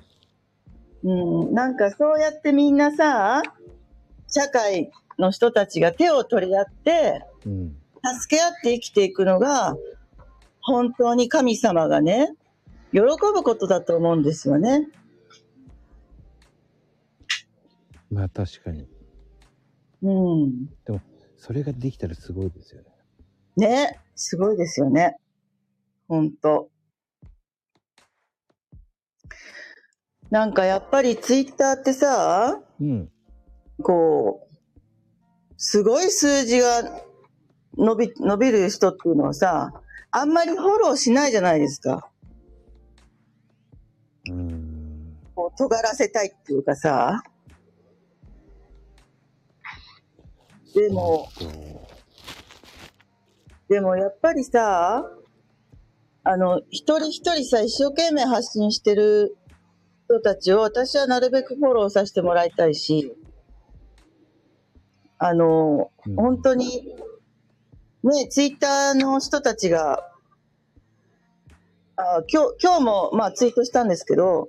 [1.03, 3.43] うん、なんかそうやってみんなさ、
[4.27, 7.77] 社会の人たちが手を取り合って、うん。
[8.21, 9.77] 助け合って生きていくのが、
[10.61, 12.35] 本当に神様がね、
[12.93, 14.89] 喜ぶことだと思うんですよね。
[18.11, 18.89] まあ確かに。
[20.03, 20.69] うん。
[21.37, 22.89] それができたらすごいですよね。
[23.57, 25.17] ね、すごいですよね。
[26.09, 26.69] 本当。
[30.31, 33.11] なんかやっぱりツイッターってさ、うん。
[33.83, 34.55] こう、
[35.57, 37.03] すごい数字が
[37.77, 39.73] 伸び、伸びる人っていうのはさ、
[40.11, 42.10] あんまりフォローしないじゃないですか。
[44.29, 45.17] うーん。
[45.35, 47.23] こう、尖らせたいっていうかさ。
[50.75, 51.29] でも、
[53.69, 55.05] でもやっぱりさ、
[56.23, 59.37] あの、一人一人さ、一生懸命発信してる
[60.05, 63.13] 人たちを私はなるべくフォローさせてもらいたいし、
[65.19, 66.95] あの、うん本当に、
[68.03, 70.10] ね、ツイッターの人たちが、
[72.01, 74.49] あ今日、今日も、まあ、ツイートしたんですけど、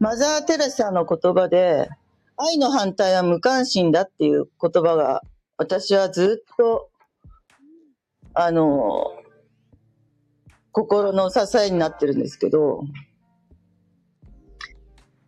[0.00, 1.88] マザー・テレサの言葉で、
[2.36, 5.22] 愛の反対は無関心だっていう言葉が、
[5.56, 6.90] 私はずっと、
[8.34, 9.12] あの、
[10.72, 12.82] 心の支えになってるんですけど、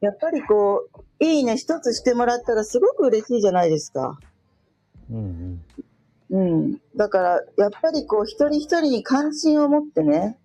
[0.01, 0.88] やっぱりこ
[1.21, 4.19] う、いいね一つしてもらったらすごく嬉しいじゃないですか。
[5.11, 5.62] うん
[6.31, 6.37] うん。
[6.38, 6.81] うん。
[6.97, 10.37] だから、やっぱりこう、一人一人に関心を持ってね、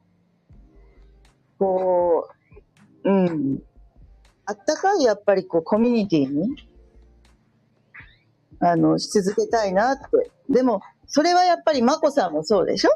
[1.61, 2.27] こ
[3.03, 3.61] う、うん。
[4.47, 6.55] あったかい、やっぱりこう、コミュニティに、
[8.59, 10.31] あの、し続けたいなって。
[10.49, 12.89] でも、それはやっぱり、まこさんもそうでしょ？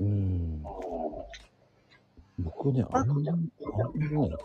[0.00, 0.62] うん。
[2.40, 3.48] 僕ね、あんまり、あんま
[3.94, 4.36] りね、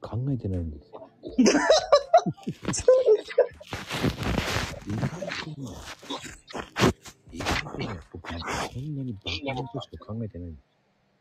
[0.00, 1.08] 考えてないんですよ。
[1.36, 1.54] 意外
[5.44, 5.68] とね、
[7.30, 8.40] 意外とね、僕ね、
[8.74, 10.67] そんなにバカなことしか考えてないんです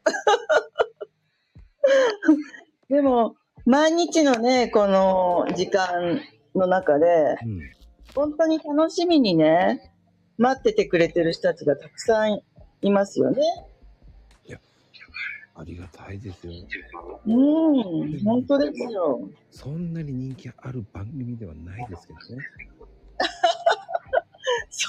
[2.90, 6.22] でも、毎日のね、この時間
[6.56, 7.60] の中で、うん。
[8.16, 9.92] 本当に楽しみにね、
[10.38, 12.40] 待っててくれてる人たちがたくさん
[12.82, 13.42] いますよね。
[15.60, 16.54] ありがたいですよ。
[17.26, 19.28] うん、本当ですよ。
[19.50, 22.44] そんなに人気ある番組ではないですけどね。
[24.70, 24.88] そ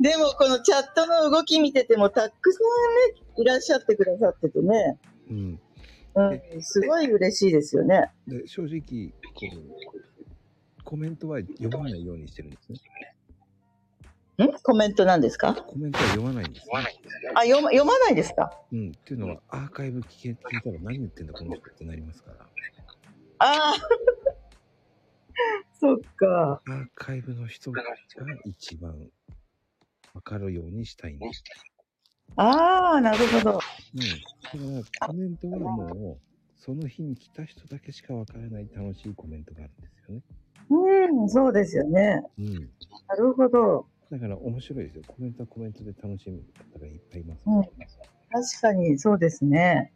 [0.00, 0.02] う。
[0.02, 2.62] でも、このチャットの動き見てても、たくさん
[3.14, 4.98] ね、いらっしゃってくださっててね、
[5.30, 5.60] うん。
[6.14, 8.10] うん、すごい嬉しいですよね。
[8.26, 9.50] で、正直、こう、
[10.82, 12.80] コメントは読まないようにしてるんですね。
[14.46, 14.52] ん？
[14.62, 15.54] コメントなんですか？
[15.54, 16.72] コメントは読まないんです、ね。
[17.34, 18.50] あ、読ま、読まないですか？
[18.72, 18.90] うん。
[18.90, 22.46] っていうのは、アーカイブ聞け聞いたら何言ってんだこの人ってなりますから。
[23.38, 23.74] ああ。
[25.80, 26.60] そっか。
[26.66, 27.82] アーカイブの人が
[28.44, 29.08] 一番
[30.14, 31.44] わかるようにしたいんです。
[32.36, 33.50] ああ、なるほど。
[33.52, 34.80] うん。
[34.80, 36.18] だから、コメントはもう、
[36.56, 40.22] その日に来た人だけしかわからない楽しいコメントがあるんですよね。
[40.70, 42.22] うん、そうですよね。
[42.38, 42.54] うん。
[43.08, 43.86] なるほど。
[44.10, 45.02] だから面白いですよ。
[45.06, 47.62] コメントはコメントで楽しむ方がいっぱいいます、うん
[48.30, 49.90] 確かに、そうですね。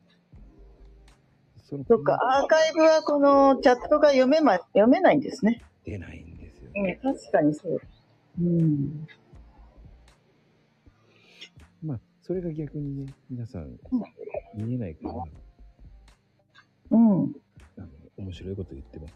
[1.65, 5.63] そっか、アーカイブはこのチャットが読めま、読めないんですね。
[5.85, 6.71] 出ないんですよ。
[6.75, 7.81] うん、確かにそう。
[8.41, 9.07] うん。
[11.83, 13.79] まあ、それが逆にね、皆さん
[14.55, 15.25] 見えないから、
[16.93, 17.35] うん。
[17.79, 19.15] あの面白いこと言ってます。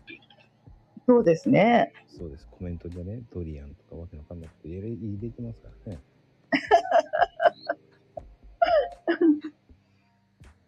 [1.06, 1.92] そうですね。
[2.08, 2.48] そうです。
[2.50, 6.00] コメントでね、ドリアンとかわけわかんないこと入れ入れてますからね。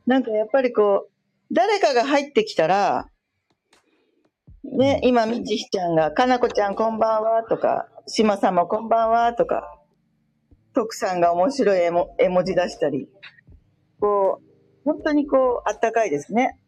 [0.06, 1.10] なんかやっぱりこう、
[1.52, 3.10] 誰かが入ってきたら、
[4.62, 9.77] ね、今、みちひちゃんが、かなこちゃんこんばんはとか、しまさんもこんばんはとか、
[10.74, 13.08] 徳さんが面白い絵も絵文字出したり、
[14.00, 14.48] こう、
[14.84, 16.58] 本当にこう、あったかいですね。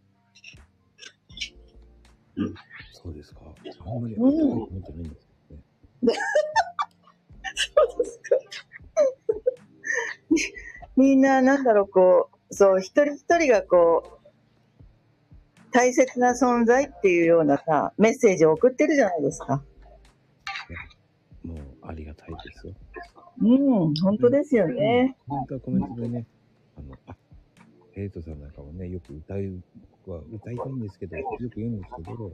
[2.92, 3.40] そうですか。
[3.86, 5.62] あんまりうん思ってないんですけどね。
[7.54, 8.36] そうですか。
[10.96, 14.20] みんな、なんだろう、こう、そう、一人一人がこう、
[15.72, 19.62] 大切な存在っていうようなさ、メッセージを送ってるじゃないですか。
[21.44, 22.74] もうありがたいですよ。
[23.40, 25.16] うん、本当ですよね。
[25.26, 26.26] コメントはコメントでね、
[26.76, 27.16] あの、あ、
[27.92, 29.62] ヘイトさんなんかもね、よく歌う、
[30.04, 32.32] 僕は歌いたいんですけど、よく言うんですけど、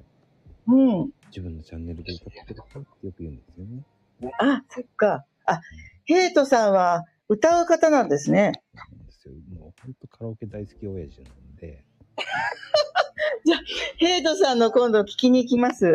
[0.69, 1.11] うん。
[1.29, 4.33] 自分のチャンネルで歌ってくださいってよく言うんですよね。
[4.40, 5.25] あ、そっか。
[5.45, 5.61] あ、
[6.05, 8.53] ヘイトさんは歌う方なんですね。
[8.75, 9.35] そうなんですよ。
[9.61, 11.85] もうほんとカラオケ大好き親父なんで、
[13.99, 15.92] ヘイトさんの今度聞きに行きます。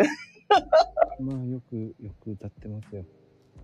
[1.20, 3.06] まあよく、よく歌ってますよ。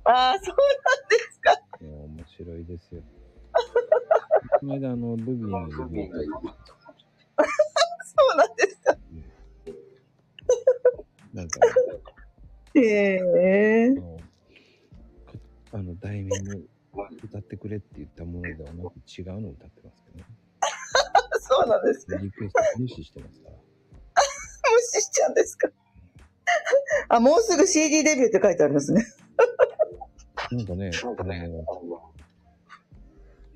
[0.08, 1.51] ああ、そうなんですか。
[1.82, 3.01] もう面白いですよ。
[4.60, 6.30] この間あの、ルビーの指を書いて
[7.36, 8.97] そうなんですか。
[11.34, 11.60] なんか、
[12.76, 13.93] へえあ。
[13.99, 14.20] の、こ
[15.74, 16.68] あの、題名に
[17.24, 20.26] 歌ってくれって言ったものではなく違うのを歌ってますけどね。
[21.39, 22.18] そうなんですか。
[22.18, 23.55] リクエスト無視してますから。
[23.55, 25.70] 無視しちゃうんですか。
[27.10, 29.05] あ、もうすぐ CD デビューって書いてありますね。
[30.52, 31.64] なんかね、あの、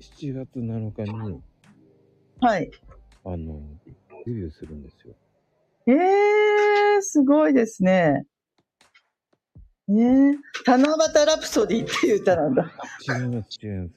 [0.00, 1.40] 7月7日に、
[2.40, 2.70] はい。
[3.24, 3.60] あの、
[4.26, 5.14] デビューするんですよ。
[5.86, 8.26] ええー、すごいですね。
[9.88, 10.36] ええ
[10.66, 12.70] 七夕ラプソディっていう歌なんだ。
[13.08, 13.92] 違います、違います。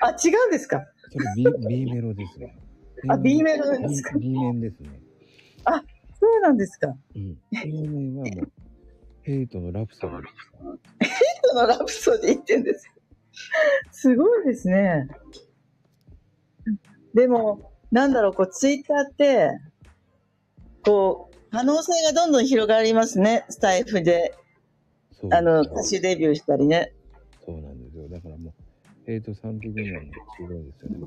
[0.00, 0.84] あ、違うんですか？
[1.10, 1.44] それ B,
[1.86, 2.56] B メロですね。
[3.08, 4.90] あ B メロですか？B, B 面ですね。
[6.20, 6.88] そうなんですか。
[7.14, 7.36] うん。
[7.52, 8.52] A 面はもう、
[9.22, 10.20] ヘイトのラプソディ。
[11.54, 12.92] そのラプソディって言うんですよ。
[13.92, 15.06] すごいですね。
[17.14, 19.50] でも、なんだろう、こう、ツイッターって、
[20.84, 23.44] こう、可能性がどんどん広がりますね。
[23.50, 24.34] スタイフで、
[25.30, 26.92] あの、歌手デビューしたりね。
[27.46, 28.08] そうなんですよ。
[28.08, 28.52] だからもう、
[29.06, 31.06] ヘイトさん的にはもうすごいですよ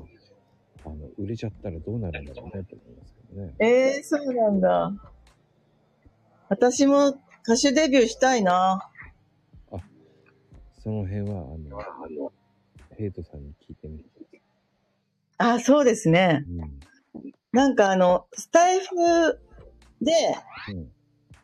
[0.86, 3.54] あの、売れちゃったらどうなるんだろうねと思いますけどね。
[3.58, 3.66] え
[3.98, 4.92] えそうなんだ。
[6.48, 7.08] 私も
[7.42, 8.90] 歌手デビューしたいな。
[10.88, 12.32] その辺は、あの、
[12.96, 14.40] ヘイトさんに聞いてみてく
[15.36, 16.46] だあ、そうですね。
[17.12, 17.34] さい。
[17.52, 18.86] なんかあの、スタイフ
[20.00, 20.12] で、
[20.70, 20.78] うん。
[20.78, 20.92] うん。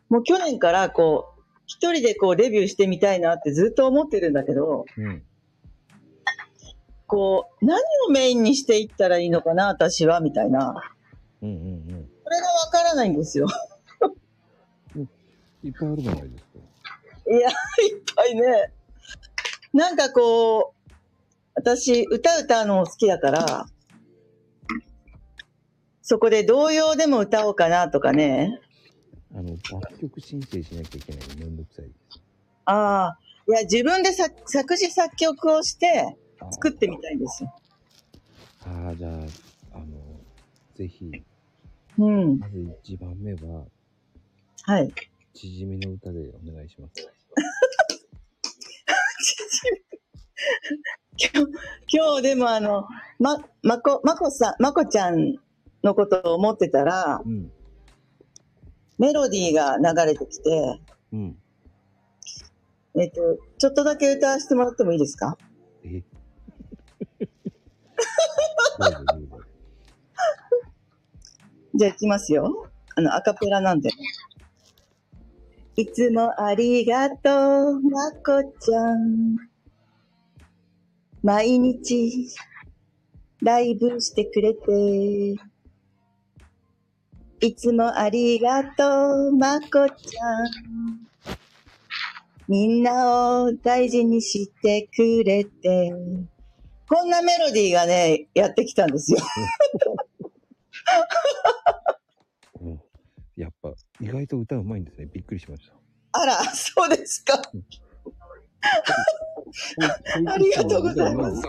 [0.08, 5.22] もう去年からこう、一人でこうデビューしてみたいなってずっと思ってるんだけど、うん。
[7.06, 7.76] こう、何
[8.08, 10.74] をメインにしていったらいいのかな、私は、みたいな。
[11.42, 11.60] うんうんう
[11.96, 12.08] ん。
[12.24, 13.46] これがわからないんですよ。
[15.62, 17.30] いっぱいあるじゃないですか。
[17.30, 17.54] いや、いっ
[18.16, 18.72] ぱいね。
[19.74, 20.74] なんかこう、
[21.56, 23.66] 私、歌歌うのも好きだから、
[26.00, 28.60] そこで童謡でも歌おうかなとかね。
[29.34, 31.86] あの、楽曲申請しなきゃいけないのめんどくさい。
[32.66, 33.18] ああ、
[33.48, 36.16] いや、自分で作作詞作曲をして
[36.52, 37.52] 作ってみたいんですよ。
[38.66, 39.12] ああ、じゃあ、
[39.74, 39.86] あの、
[40.76, 41.10] ぜひ、
[41.98, 42.38] うん。
[42.38, 43.64] まず一番目は、
[44.62, 44.92] はい。
[45.34, 47.08] 縮みの歌でお願いします。
[51.16, 51.52] 今日、
[51.92, 52.86] 今日でもあの、
[53.18, 55.36] ま、まこ、まこさん、まこちゃん
[55.82, 57.50] のことを思ってたら、うん。
[58.98, 60.80] メロディーが流れてきて、
[61.12, 61.38] うん。
[62.96, 65.36] えっと、ちょっとだけ歌わせてもらってもいいですか？
[71.74, 72.68] じゃあ行きますよ。
[72.96, 73.90] あの、アカペラなんで。
[75.76, 79.36] いつもありがとう、まこちゃん。
[81.20, 82.28] 毎日、
[83.42, 85.34] ライブしてくれて。
[87.40, 90.50] いつもありがとう、まこちゃん。
[92.46, 95.92] みんなを大事にしてくれて。
[96.88, 99.18] こんなメロディーがね、やってきたんですよ。
[103.36, 103.42] うん。
[103.42, 105.06] やっぱ、意外と歌うまいんですね。
[105.12, 105.74] びっくりしました。
[106.12, 107.42] あら、そうですか。
[110.26, 111.42] ありがとうございます。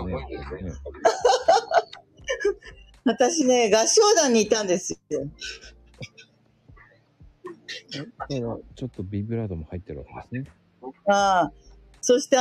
[3.04, 5.28] 私ね、合唱団にいたんですよ。
[8.76, 10.52] ちょっとビブラードも入ってるわけですね。
[11.08, 11.54] ああ。
[12.02, 12.38] そして、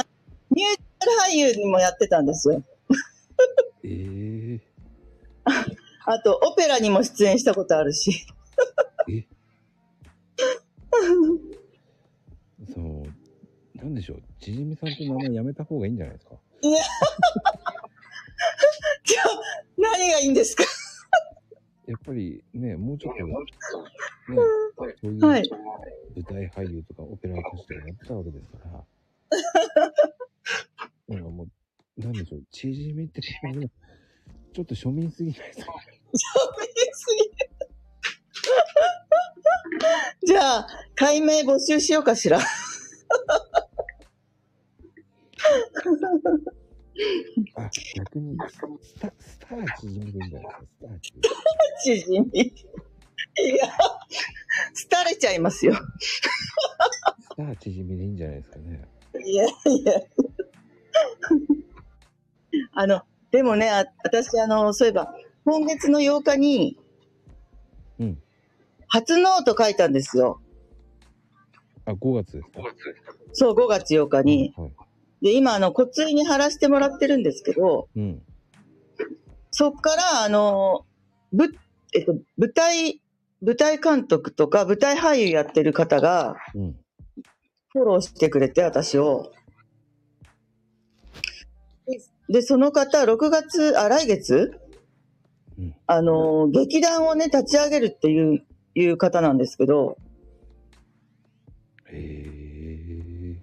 [0.51, 2.63] ミュージカル俳優にもやってたんですよ。
[3.85, 4.75] ええ
[6.07, 8.27] あと、オペラにも出演したことあるし。
[9.11, 9.27] え
[12.73, 13.05] その、
[13.75, 14.23] なんでしょう。
[14.41, 16.37] ちじみさんって名前やめた方がいいんじゃないですか？
[16.63, 19.25] じゃあ、
[19.77, 20.65] 何がいいんですか？
[21.87, 23.35] やっぱりね、もうちょっと、ね、
[24.77, 25.51] そういうはい。
[26.15, 28.71] 舞台俳優とかオペラ歌手とかやってたわけですから。
[31.09, 31.49] なんかもう、
[32.01, 32.43] なんでしょう。
[32.51, 35.73] ちじみって、ちょっと庶民すぎないですか？
[40.27, 42.39] じゃあ、解明募集しようかしら。
[47.57, 48.37] あ、逆に、
[48.81, 50.69] スタ、スターちじみでいいんじゃないですか。
[50.71, 50.99] スター
[51.83, 52.55] ちじみ。
[53.37, 53.67] いや、
[54.91, 55.75] 廃れちゃいますよ。
[55.75, 58.89] スターちじみでいいんじゃないですかね。
[59.25, 59.49] いやい
[59.85, 60.01] や。
[62.73, 65.13] あの、でもね、あ私、あの、そういえば、
[65.45, 66.84] 今月の8日に、うん。
[68.95, 70.41] 初ノート書いたんですよ。
[71.85, 72.61] あ、5月ですか？
[73.33, 74.55] そう、5月8日に。
[74.57, 74.73] はい。
[75.21, 78.23] で、今、あの、骨髄に貼らせてもらってるんですけど、うん。
[79.51, 80.87] そっから、あの、
[81.33, 81.49] ぶ、
[81.93, 83.03] えっと、舞台、
[83.43, 86.77] 舞台監督とか舞台俳優やってる方がうん。
[87.73, 89.33] フォローしてくれて、私を。
[91.89, 94.53] でで、その方、6月、あ、来月？
[95.59, 95.75] うん。
[95.89, 99.97] あの、劇団をね、立ち上げるっていう、いう方なんですけど、
[101.87, 103.37] へえ。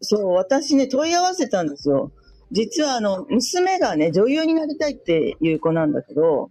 [0.00, 2.12] そう、私ね、問い合わせたんですよ。
[2.52, 6.50] 実は、あの、娘がね、女優になりたいっていう子なんだけど、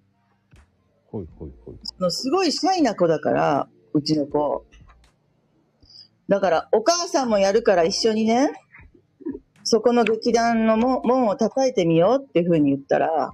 [1.07, 1.75] ほいほいほい。
[1.83, 4.65] そのすごいシャイな子だから、うちの子。
[6.27, 8.51] だから、お母さんもやるから一緒にね、
[9.63, 13.31] そこの劇団のも門を叩いてみようっていうふうに言ったら、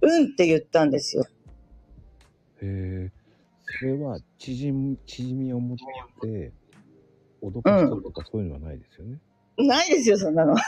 [0.00, 1.24] うんって言ったんですよ。
[2.62, 3.12] へえ。
[3.78, 5.78] それは、縮み、縮みを持っ
[6.20, 6.52] て、
[7.42, 9.18] 脅かしたとかそういうのはないですよね。
[9.58, 10.54] ないですよ、そんなの。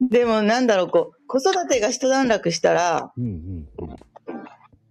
[0.00, 3.96] でもなんだろう、こう、子育てが一段落したら、うんうんうん。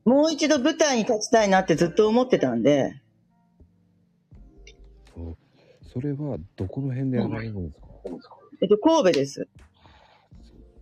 [0.05, 3.01] もう一度舞台に立ちたいなってずっと思ってたんで、
[5.15, 5.37] そう。
[5.91, 7.87] それは、どこの辺でやられるんですか、
[8.61, 9.47] えっと、神戸です。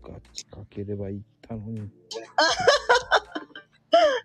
[0.02, 1.82] そっか、近ければ行ったのに。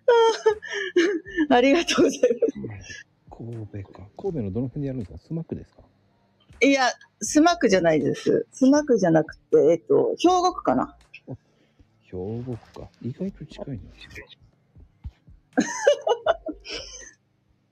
[1.49, 2.21] ありがとうござい
[2.69, 3.05] ます。
[3.29, 4.07] 神戸か。
[4.17, 5.17] 神戸のどの辺でやるんですか？
[5.19, 5.81] スマックですか？
[6.61, 6.83] いや、
[7.21, 8.47] スマクじゃないです。
[8.51, 10.95] スマクじゃなくて、えっと、兵庫区かな。
[12.01, 12.43] 兵庫
[12.73, 12.89] 区か。
[13.03, 14.37] 意外と近いんです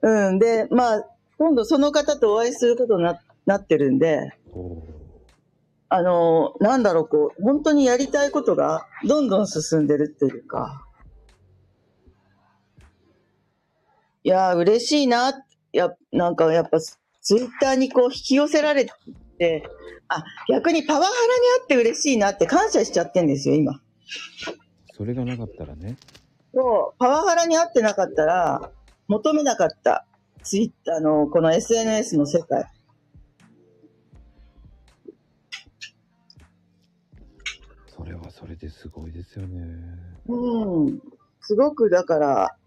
[0.02, 0.40] うん。
[0.40, 1.06] で、まあ、
[1.38, 4.84] 今度その方とお会いすることにななってるんで、お
[5.90, 10.86] あの、なんだろう、こう、本当にやりたいことがどんどん進んでるっていうか、
[14.26, 15.46] いやー、嬉しいな。
[15.72, 18.88] や、なんかやっぱ、ツイッターにこう引き寄せられ
[19.38, 19.64] て、
[20.08, 21.14] あ、逆にパワハラに
[21.62, 23.80] あって嬉しいなって感謝しちゃってんですよ、今。
[24.98, 25.98] それがなかったらね。
[26.56, 28.72] そう、パワハラにあってなかったら、
[29.08, 30.08] 求めなかった、
[30.42, 32.66] ツイッターの、この SNS の世界。
[37.96, 39.68] それはそれですごいですよね。
[40.28, 41.00] うん。
[41.42, 42.58] すごく、だから、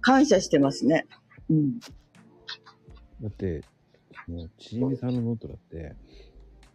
[0.00, 1.06] 感謝してますね。
[1.48, 1.80] うん。
[1.80, 1.86] だ
[3.28, 3.62] って、
[4.26, 5.94] もう、ちぢみさんのノートだって、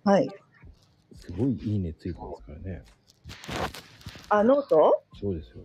[0.04, 0.30] はい。
[1.16, 2.84] すごいいいねついてますからね。
[4.30, 5.04] あ、 note？
[5.20, 5.64] そうですよ。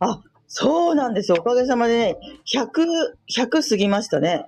[0.00, 1.38] あ、そうなんですよ。
[1.40, 2.16] おかげさまでね、
[2.46, 2.68] 100、
[3.34, 4.46] 100過ぎましたね。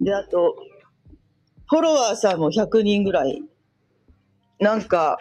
[0.00, 0.56] で、あと、
[1.68, 3.42] フォロワーさんも100人ぐらい。
[4.60, 5.18] なんか、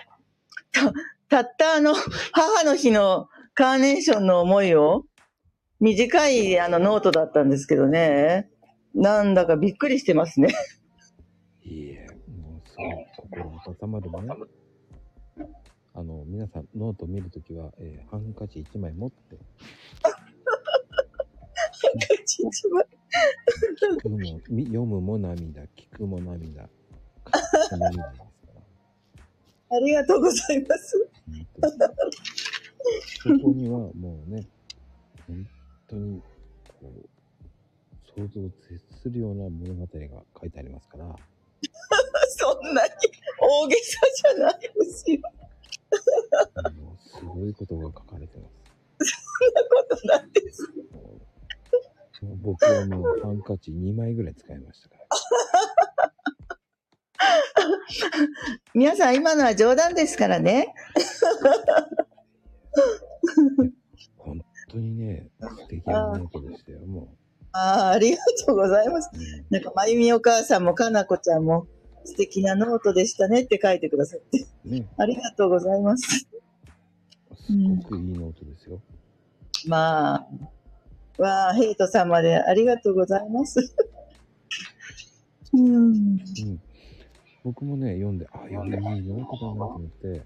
[0.71, 0.93] た、
[1.27, 1.93] たったあの、
[2.31, 5.03] 母の日のカーネーションの思いを、
[5.79, 8.49] 短いあのノートだったんですけどね。
[8.95, 10.55] なんだかびっくりしてますね。
[11.63, 12.07] いいえ、
[12.41, 15.47] もうすごい心温まるね。
[15.93, 19.37] あの、皆さん、ノート見るときは、えーハンカチ1枚持って、
[23.87, 24.17] 聞くも、
[24.49, 26.69] み読むも涙、聞くも涙、
[27.69, 28.53] 書くも涙ですか
[29.69, 29.77] ら。
[29.77, 31.09] ありがとうございます。
[31.61, 31.77] 本
[33.23, 34.47] 当にそこにはもうね、
[35.27, 35.47] 本
[35.87, 36.21] 当に、
[36.79, 37.09] こう、
[38.19, 39.87] 想像を絶するような物語が
[40.39, 41.05] 書いてありますから、
[42.29, 42.91] そんなに
[43.39, 45.19] 大げさじゃないですよ。
[46.75, 48.57] もうすごいことが書かれてます。
[49.39, 50.67] そんなことないです。
[52.41, 55.07] 僕はもうハンカチ2枚ぐらい使いましたから。
[58.73, 60.73] 皆さん今のは冗談ですからね。
[64.69, 67.15] 本当にね、素敵なノートでしたよ、も
[67.53, 69.09] ああ、ありがとうございます。
[69.13, 69.17] う。
[69.17, 71.67] うんなんか、まゆみお母さんもかなこちゃんも
[72.03, 74.45] 素敵なノートでしたねって書いてくださって。
[74.65, 76.27] ね、ありがとうございます。
[77.35, 78.81] すごくいいノートですよ。
[79.67, 80.27] まあ、
[81.17, 83.73] わあ、ヘイトさんまでありがとうございます。
[85.53, 85.75] うん。
[85.75, 86.19] うん。
[87.43, 90.25] 僕もね、読んで、あ、読んでいいノートだなと思って、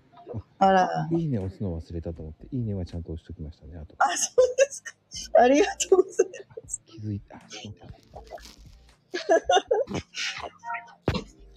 [0.59, 3.95] あら、いいね押すの忘れたと思って、いいねはちゃんと押しときましたね、あと。
[3.97, 4.95] あ、そうですか。
[5.41, 6.27] ありがとうござい
[6.63, 6.81] ます。
[6.85, 7.41] 気づいた。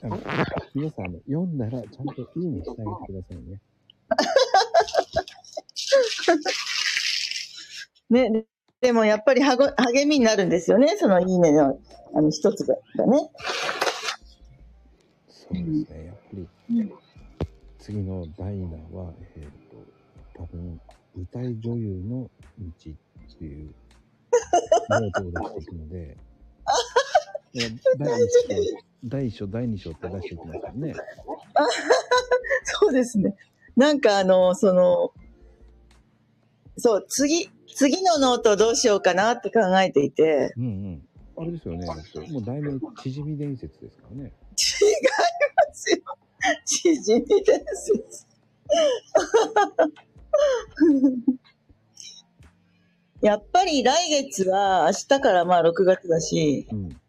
[0.03, 0.19] あの
[0.75, 3.61] 皆さん、あの読んだらちゃんといいねしてあげてくださいね。
[8.11, 8.47] ね、で
[8.81, 10.97] でもやっぱりはご励みになるんですよね。
[10.99, 11.81] そのいいねの、
[12.15, 13.31] あの、一つががね。
[15.29, 17.04] そうですね、やっぱり、うん
[17.85, 19.43] 次の第2弾は、えっ、
[20.35, 20.81] と、多分、
[21.15, 23.75] 舞台女優の道っていう
[24.89, 26.17] ノートを出していくので、
[27.99, 28.27] 第1
[28.73, 30.95] 章、第一章、第2章って出していきますよね。
[32.65, 33.37] そうですね。
[33.77, 35.13] なんかあの、その、
[36.79, 41.09] そう、次、次のノートどうしようかなって考えていて、うんうん。
[41.37, 41.87] あれですよね、
[42.31, 44.33] もう題名、縮み伝説ですからね。
[44.57, 44.95] 違い
[45.69, 45.99] ますよ。
[46.65, 48.27] 縮みです。
[53.23, 57.01] やっぱり来月は明日からまあ6月だし、うん。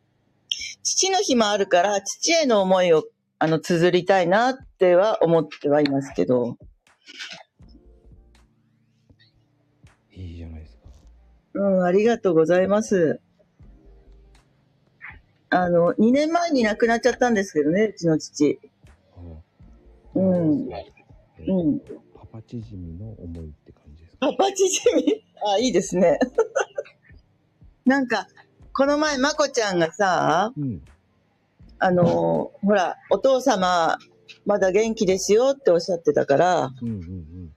[0.83, 3.03] 父の日もあるから、父への思いを
[3.38, 6.57] あの綴りたいなっては思ってはいますけど、
[10.13, 10.88] いいじゃないですか。
[11.55, 13.19] うん、ありがとうございます。
[15.49, 18.59] あの、2年前に亡くなっちゃったんですけどね、うちの父。
[20.16, 20.70] あうん。
[20.72, 20.91] え
[21.47, 21.80] うん。
[21.80, 24.28] パパチジミの思いって感じですか？
[24.32, 25.24] パパチジミ？
[25.55, 26.20] あ、いいですね。
[27.86, 28.28] なんか、
[28.74, 30.82] この前、まこちゃんがさ、うん。
[31.80, 33.97] あの、ほら、お父様、
[34.45, 37.53] まだ元気ですよっておっしゃってたから、うんうん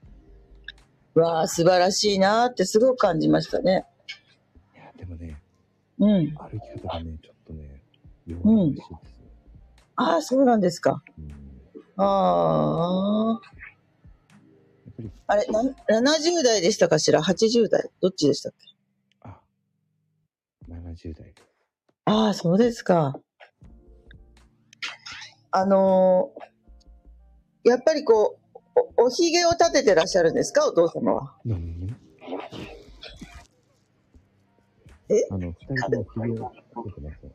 [1.16, 1.20] うん。
[1.22, 3.84] わあ、素晴らしいなってすごく感じましたね。
[4.74, 5.40] いや、でもね、
[5.98, 6.34] うん。
[6.34, 7.80] 歩き方がね、ちょっとね、
[8.26, 8.98] 弱いらしいですね。
[9.96, 11.02] ああ、そうなんですか。
[11.18, 11.47] うん。
[11.98, 13.40] やああ。
[15.30, 15.60] あれ、な
[16.00, 18.74] 70代でしたかしら ?80 代どっちでしたっけ？
[19.22, 19.40] あ、
[20.68, 21.34] 70代。
[22.06, 23.18] ああ、そうですか。
[25.50, 26.48] あのー
[27.64, 28.58] やっぱりこう、
[29.02, 30.66] お、おひげを立ててらっしゃるんですか？
[30.66, 31.36] お父様は。
[31.44, 31.60] 何？
[31.80, 31.92] に
[35.10, 35.26] え？
[35.30, 37.30] あの、二人ともひげをつけてません。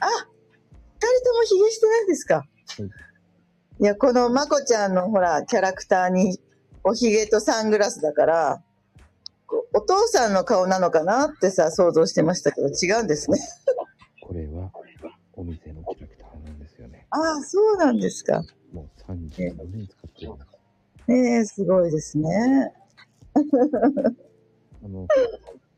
[0.00, 2.34] あ二人ともひげしてないんですか？
[2.36, 2.46] はい
[3.80, 6.40] いや、このまこちゃんのほら、キャラクターに
[6.82, 8.62] おひげとサングラスだから、
[9.72, 13.38] お父さんの顔なのかなってさ、想像してましたけど、違うんですね。
[14.20, 14.72] これは、
[15.34, 17.06] お店のキャラクターなんですよね。
[17.10, 18.42] ああ、そうなんですか。
[18.72, 20.58] もう34年使ってるんです。
[21.10, 22.74] ええすごいですね。
[24.84, 25.06] あの、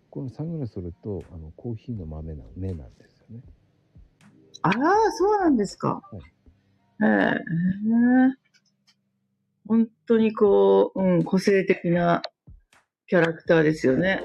[0.09, 3.42] このサングラスすると、あの、コーヒーの豆な、目なんですよね。
[4.62, 4.72] ああ、
[5.12, 6.01] そうなんですか。
[6.11, 6.22] はい
[7.03, 7.40] ええ
[9.66, 12.22] 本当にこう、うん、個性的な
[13.07, 14.22] キャラクターですよね。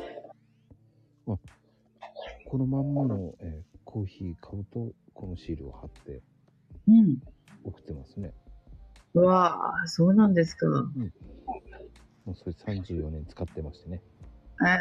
[1.25, 1.37] こ
[2.57, 6.21] のまんまの、えーコーヒー買うと、このシールを貼って
[6.85, 7.17] うん。
[7.63, 8.33] 送ってますね。
[9.13, 10.67] うわあ、そうなんですか。
[10.67, 14.01] もうそれ34年使ってましてね。
[14.67, 14.77] え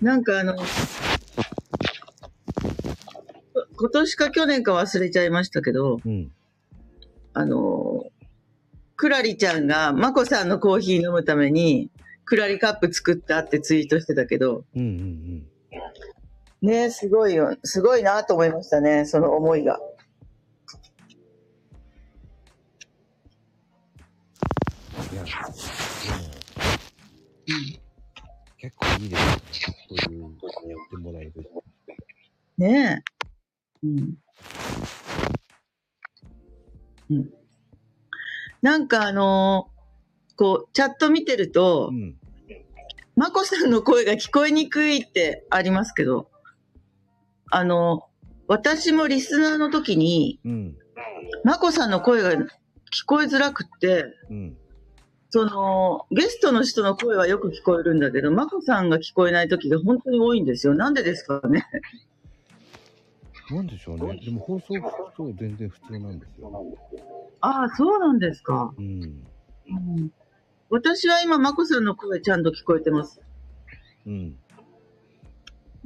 [0.00, 0.64] えなんかあの、こ
[3.76, 6.32] 今年か去年か忘れちゃいましたけど、うん。
[7.34, 8.04] あの、
[8.96, 11.90] クラリちゃんがマコさんのコーヒー飲むために、
[12.24, 15.46] クラリカップ作ったってツイートしてたけど、うんうん
[16.62, 16.68] うん。
[16.68, 19.78] ねすごいよ、すごいなと思いましたね、その思いが。
[25.12, 25.24] いや、
[28.58, 31.32] 結構いいですういう、やってもらえる。
[32.58, 33.15] ねえ。
[37.10, 37.16] うん。
[37.16, 37.30] うん。
[38.62, 39.76] なんかあのー
[40.36, 42.16] こう、チャット見てるとう、ん。
[43.16, 46.30] マコさんの声が聞こえにくいってありますけど、
[47.50, 48.02] あの、
[48.46, 50.76] 私もリスナーの時に、うん。
[51.42, 52.44] マコさんの声が聞
[53.06, 54.56] こえづらくって、うん。
[55.30, 60.74] その、ゲストの人の声はよく聞こえるんだけど、マコさんが聞こえない時が本当に多いんですよ。
[60.74, 61.64] なんでですかね？
[63.50, 64.18] なんでしょうね。
[64.24, 66.76] でも放送聞くと全然普通なんですよ。
[67.40, 68.74] ああ、そうなんですか。
[68.76, 69.24] うん。
[69.68, 70.10] うん、
[70.70, 73.20] 私は今、マコさんの声ちゃんと聞こえてます。
[74.06, 74.36] うん。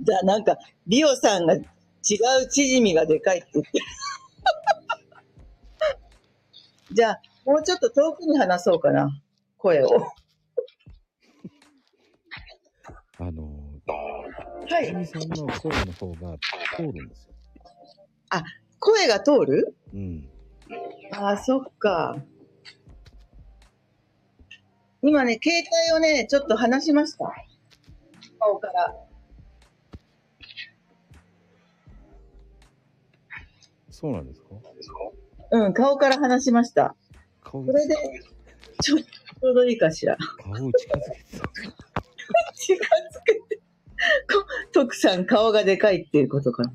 [0.01, 0.57] じゃあなんか、
[0.87, 1.61] リオさんが違
[2.43, 3.73] う縮みがでかいって言って。
[6.93, 9.11] じゃあ、もうちょっと遠くに話そうかな。
[9.59, 10.07] 声を。
[13.19, 15.07] あのー、はい。
[15.07, 16.39] さんの声の方が
[16.75, 17.30] 通るんですよ。
[18.79, 19.77] 声が通る？
[19.95, 20.29] うん。
[21.13, 22.17] ああ、そっか。
[25.03, 27.33] 今ね、携帯をね、ちょっと離しました。
[28.39, 28.97] 顔から。
[33.91, 34.47] そうなんですか？
[35.53, 36.95] うん、顔から離しました。
[37.43, 37.97] 顔それで、
[38.83, 40.17] ちょ、ちょうどいいかしら。
[40.43, 41.51] 顔を近づけてた。
[42.55, 42.79] 近づ
[43.25, 43.57] けて。
[43.57, 46.73] こ徳さん、顔がでかいっていうことかな。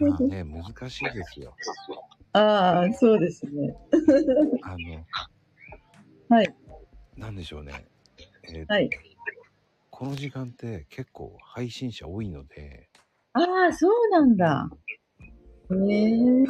[0.00, 1.54] まあね、難しいですよ。
[2.32, 3.76] ああ、そうですね。
[4.62, 5.04] あの、
[6.28, 6.54] はい。
[7.16, 7.86] なんでしょうね。
[8.48, 8.90] えーはい。
[9.90, 12.88] この時間って結構配信者多いので、
[13.34, 14.70] ああ、そうなんだ。
[15.70, 16.46] へえ。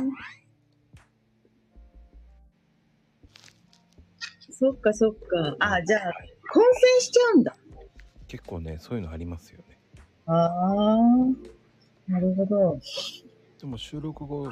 [4.51, 5.57] そっかそっか。
[5.59, 6.13] ああ、じゃあ、
[6.53, 7.57] 混戦しちゃうんだ。
[8.29, 9.79] 結構ね、そういうのありますよね。
[10.27, 10.97] ああ、
[12.07, 12.79] なるほど。
[13.61, 14.49] でも収録後、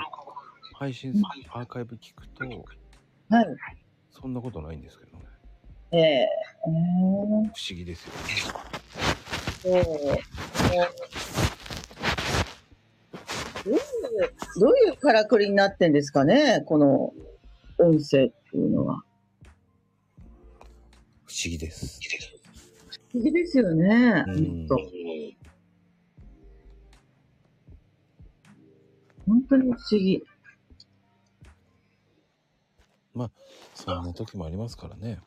[0.74, 3.46] 配信すアーカイブ聞くと、はい。
[4.10, 5.24] そんなことないんですけどね。
[5.92, 6.28] ええええ
[6.66, 8.12] 不思議ですよ
[9.72, 9.78] ね。
[9.78, 10.18] えー
[13.64, 13.80] どういう、
[14.60, 17.12] どういうからくりになってんですかねこの
[17.78, 19.02] 音声っていうのは。
[21.24, 21.98] 不思議です。
[23.10, 24.24] 不思議ですよね。
[24.26, 25.47] うんほん
[29.28, 30.24] 本当に不思議。
[33.74, 35.20] そんな時もありますからね。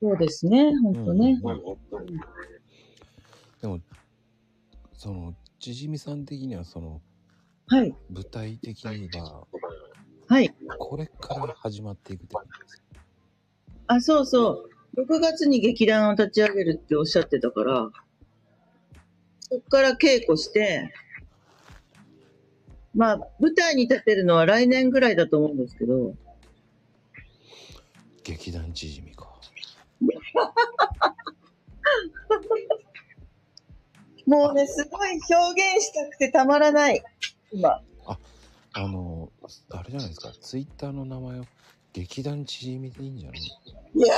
[0.00, 0.72] そうですね。
[0.82, 1.40] 本当ね。
[1.42, 1.60] うん
[3.60, 3.80] でも、
[4.92, 7.00] その、ちじみさん的には、その、
[7.68, 7.94] はい。
[8.10, 9.46] 舞台的には、
[10.28, 10.54] はい。
[10.78, 12.84] これから始まっていくって感じですか？
[13.86, 15.00] あ、そうそう。
[15.00, 17.90] 6月に劇団を立ち上げるっておっしゃってたから、
[19.40, 20.92] そっから稽古して、
[22.96, 26.14] まあ、舞台に立てるのは来年ぐらいだと思うんですけど、
[28.24, 29.38] 劇団ちじみか。
[34.26, 37.04] もうね、すごい表現したくてたまらない。
[37.52, 37.82] 今。
[38.72, 39.30] あの、
[39.70, 41.44] あれじゃないですか、ツイッターの名前を
[41.92, 44.16] 劇団ちじみでいいんじゃないいや、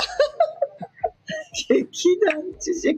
[1.69, 2.97] 劇団知事。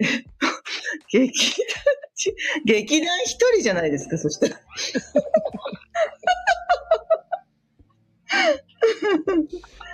[1.10, 1.66] 劇団
[2.14, 2.34] ち、
[2.64, 4.60] 劇団一人じゃないですか、そしたら。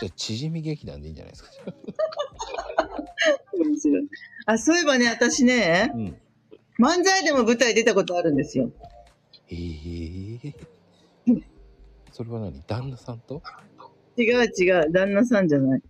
[0.01, 1.51] じゃあ、ちじみ劇団でいいんじゃないですか。
[3.53, 4.09] 面白い
[4.47, 6.21] あ、そういえばね、私ね、うん。
[6.79, 8.71] 漫才でも舞台出たことあるんですよ。
[9.51, 9.57] え
[10.45, 10.55] え
[12.13, 12.63] それは何？
[12.63, 13.43] 旦那さんと？
[14.17, 15.83] 違う違う、旦那さんじゃない。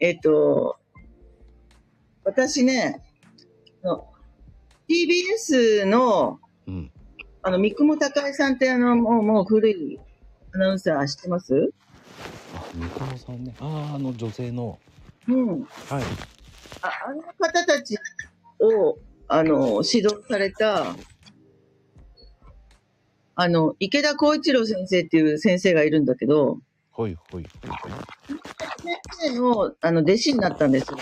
[0.00, 0.76] えっ、と、
[2.24, 3.02] 私ね、
[3.82, 4.13] の
[4.88, 6.90] TBS の、うん。
[7.42, 10.00] あの、三雲孝恵さんってあの、もう、もう古い
[10.54, 11.70] アナウンサー知ってます？
[12.54, 13.54] あ、三雲さんね。
[13.60, 14.78] ああ、あの女性の。
[15.28, 15.60] うん。
[15.60, 16.02] はい。
[16.82, 17.96] ああの方たち
[18.60, 20.94] を、あの、指導された、
[23.36, 26.58] あの、池田光一郎先生っていう先生がいるんだけど、
[26.90, 27.70] ほいほいほい。
[28.82, 30.98] 先生の、あの、弟子になったんですよ。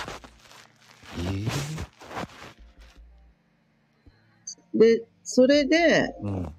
[1.18, 1.71] ええ
[4.74, 6.54] で、それで、うん。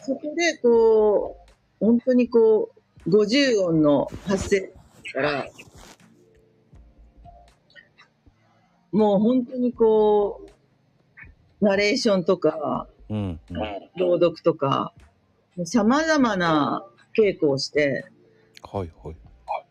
[0.00, 1.36] そこで、こ
[1.80, 2.70] う、本当にこ
[3.06, 4.72] う、50音の発声
[5.12, 5.46] から、
[8.92, 10.46] もう本当にこ
[11.60, 13.40] う、ナレーションとか、うん。
[13.50, 13.56] うん。
[13.96, 14.92] 朗読とか、
[15.64, 16.84] 様々な
[17.16, 18.06] 稽古をして、
[18.62, 19.16] はいはい。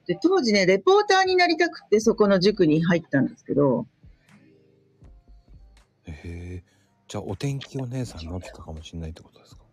[0.06, 3.86] で、当時ね、レポーターになりたくてそこの塾に入ったんですけど、
[6.06, 6.71] へえ。
[7.12, 9.64] じゃあ、お天気お姉さんになってたかもしれないってことですか？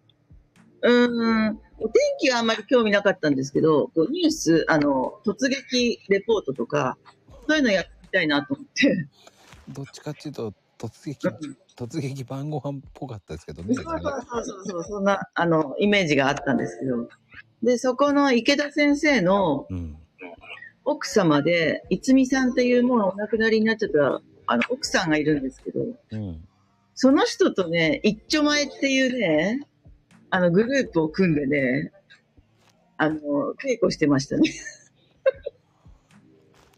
[0.83, 6.99] うーん、お天気はあんまり興味なかったんですけど、こうニュース、あの、突撃レポートとか、
[7.47, 9.07] そういうのやってみたいなと思って。
[9.69, 11.29] どっちかっていうと、突撃、
[11.77, 13.73] 突撃晩ご飯っぽかったですけどね。
[13.73, 17.09] そうそうそうそうそんな、あの、イメージがあったんですけど。
[17.63, 19.97] で、そこの池田先生のうん。
[20.85, 25.81] 奥様で、いつみさんっていうもうお亡くなりになっちゃった、あの、奥さんがいるんですけど、
[26.11, 26.48] うん。
[27.01, 29.69] その人とね、一丁前っていうね、
[30.31, 31.93] あの、グループを組んでね、
[32.97, 33.21] あの、
[33.55, 34.51] 稽古してましたね。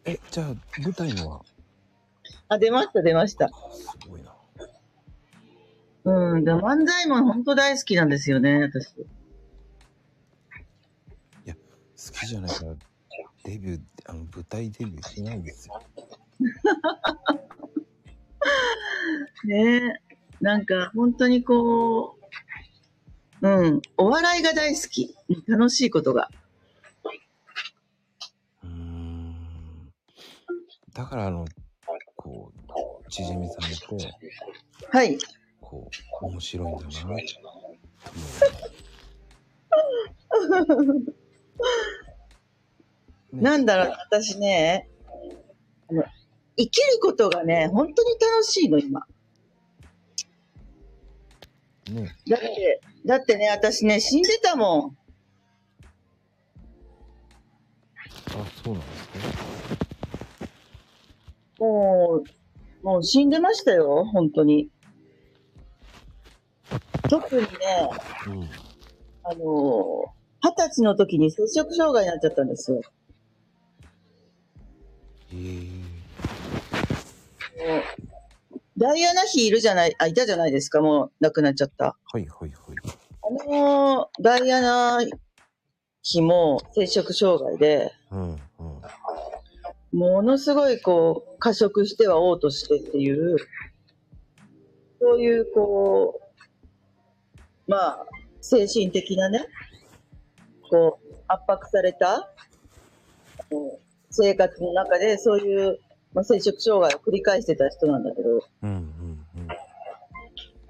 [0.05, 0.49] え、じゃあ、
[0.79, 1.41] 舞台には？
[2.49, 3.49] あ、出ました、出ました。
[3.49, 3.55] す
[4.11, 4.37] ごいな。
[6.05, 8.93] うん、で漫才も本当大好きなんですよね、私。
[8.93, 9.07] 好
[12.13, 12.75] きじゃないから、
[13.45, 15.83] デビュー、あの、舞台デビューしないんですよ。
[19.45, 20.10] ねえ。
[20.41, 22.17] なんか、本当にこ
[23.43, 25.15] う、うん、お笑いが大好き。
[25.47, 26.31] 楽しいことが。
[28.63, 29.35] うーん。
[30.93, 31.45] だから、あの、
[32.17, 32.53] こ
[33.07, 34.15] う、ちじみさんって、
[34.91, 35.19] はい。
[35.61, 35.91] こ
[36.23, 36.91] う、面白いんだな
[43.53, 44.89] なんだろう、私ね、
[45.89, 46.03] あの、
[46.57, 49.07] 生きることがね、本当に楽しいの、今。
[51.89, 52.15] ね。
[52.29, 54.97] だって、だってね、私ね、死んでたもん。
[58.29, 59.61] あ、そうなんですね。
[61.59, 62.23] も
[62.83, 64.69] う、もう死んでましたよ、本当に。
[67.09, 67.49] 特にね、
[68.27, 68.49] うん。
[69.25, 70.05] あの、
[70.43, 72.81] 二十歳の時に摂食障害になっちゃったんですよ。
[75.33, 76.01] ええ
[77.61, 77.83] もう
[78.81, 81.99] ダイアナ妃いるじゃない、あ、いたじゃないですか、もう亡くなっちゃった。
[82.03, 82.51] はいはいはい。
[83.23, 85.01] あの、ダイアナ
[86.03, 88.39] 妃も摂食障害で、うんうん。
[89.93, 93.37] ものすごいこう、過食しては嘔吐してっていう、
[94.99, 96.19] そういうこ
[97.69, 98.07] う、まあ、
[98.41, 99.47] 精神的なね、
[100.71, 102.31] こう、圧迫された
[104.11, 105.79] 生活の中でそういう、
[106.13, 108.29] まあ、摂食障害を繰り返してた人なんだけど、
[108.63, 109.49] うんうんうん。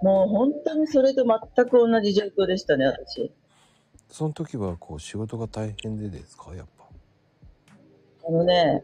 [0.03, 3.32] もう本当にそれと全く同じ状況でしたね、私。
[4.09, 6.55] その時はこう仕事が大変でですか？
[6.55, 6.84] やっぱ。
[8.28, 8.82] あのね、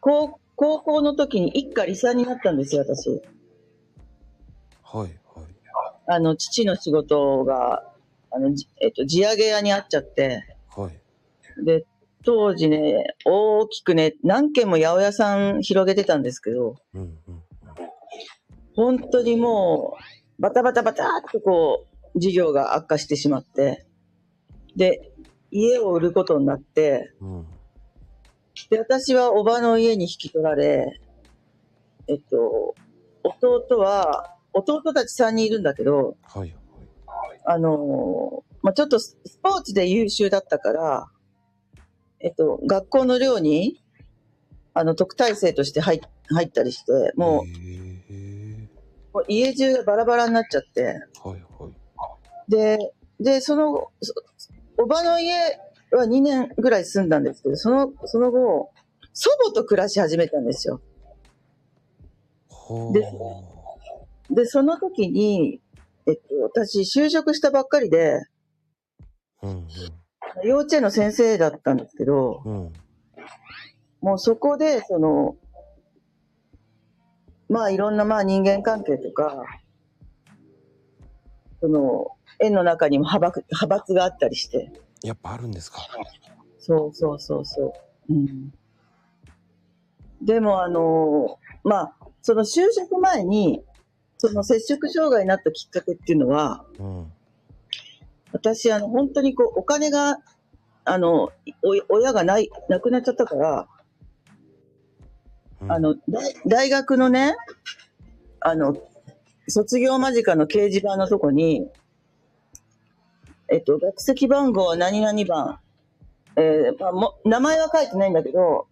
[0.00, 3.10] 高高校の時に一家離散になったんですよ、私。
[3.10, 3.20] はい
[4.94, 5.10] はい。
[6.06, 7.92] あの、父の仕事が、
[8.30, 11.64] あの、じえっと、地上げ屋にあっちゃって、はい。
[11.64, 11.84] で、
[12.26, 17.42] 当時ね、大きくね、何軒も八百屋さん広げてたんですけど、うんうんうん。
[18.74, 19.96] 本当にも
[20.38, 23.86] う、バタバタバタっとこう、事業が悪化してしまって、
[24.74, 25.12] で、
[25.52, 27.46] 家を売ることになって、うん。
[28.70, 31.00] で、私はおばの家に引き取られ、
[32.08, 32.74] えっと、
[33.22, 36.56] 弟は、弟たち3人いるんだけど、はいはい。
[37.44, 41.08] あのーまあ、ちょっとススポーツで優秀だったから、
[42.20, 43.82] えっと、学校の寮に、
[44.74, 47.42] あの、特待生として入っ入ったりして、も。
[47.42, 52.50] う、もう家中がバラバラになっちゃって、はいはい。
[52.50, 54.14] で、で、その、そ
[54.78, 55.58] おばの家
[55.92, 58.70] は2年ぐらい住んだんですけど、その、その後、
[59.14, 60.80] 祖母と暮らし始めたんですよ。
[62.92, 63.42] では
[64.30, 65.60] で、その時に、
[66.06, 68.20] えっと、私、就職したばっかりで、
[69.40, 69.46] あ。
[69.46, 69.68] うん
[70.44, 72.52] 幼稚園の先生だったんですけど、うん。
[72.52, 72.72] うん。
[74.00, 75.36] もうそこで、その、
[77.48, 79.44] まあいろんなまあ人間関係とか、
[81.60, 82.08] その、
[82.38, 84.70] 園の中にも派閥派閥があったりして、
[85.02, 85.78] やっぱあるんですか？
[86.58, 87.74] そうそうそうそ
[88.08, 88.12] う。
[88.12, 88.52] うん。
[90.22, 93.64] でもあの、まあ、その就職前に、
[94.18, 97.12] その摂食障害になったきっかけっていうのは、うん。
[98.36, 100.18] 私、あの、本当にこう、お金が、
[100.84, 101.32] あの、
[101.62, 103.66] お親がない、亡くなっちゃったから、
[105.62, 105.72] うん。
[105.72, 107.34] あ、の、大大学のね、
[108.40, 108.76] あの、
[109.48, 111.66] 卒業間近の掲示板のとこに、
[113.48, 115.58] えっと、学籍番号は何々番、
[116.36, 118.66] えーまあ、も名前は書いてないんだけど、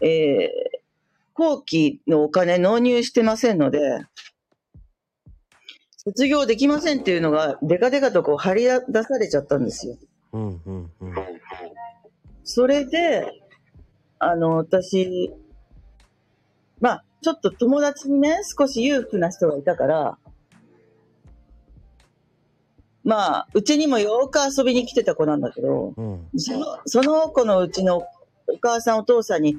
[0.00, 0.48] えー、
[1.34, 4.06] 後期のお金納入してませんので、
[6.06, 9.96] 卒業できませんっていうのが、デカデカとこう張り出されちゃったんですよ。
[10.32, 11.14] うんうんうん。
[12.42, 13.26] それで、
[14.18, 15.32] あの、私、
[16.80, 20.18] まあ、ちょっと友達にね、少し裕福な人がいたから、
[23.02, 26.28] まあ、うちにもよーく遊びに来てた子なんだけど、うん。
[26.36, 28.06] そのその子のうちの
[28.46, 29.58] お母さんお父さんに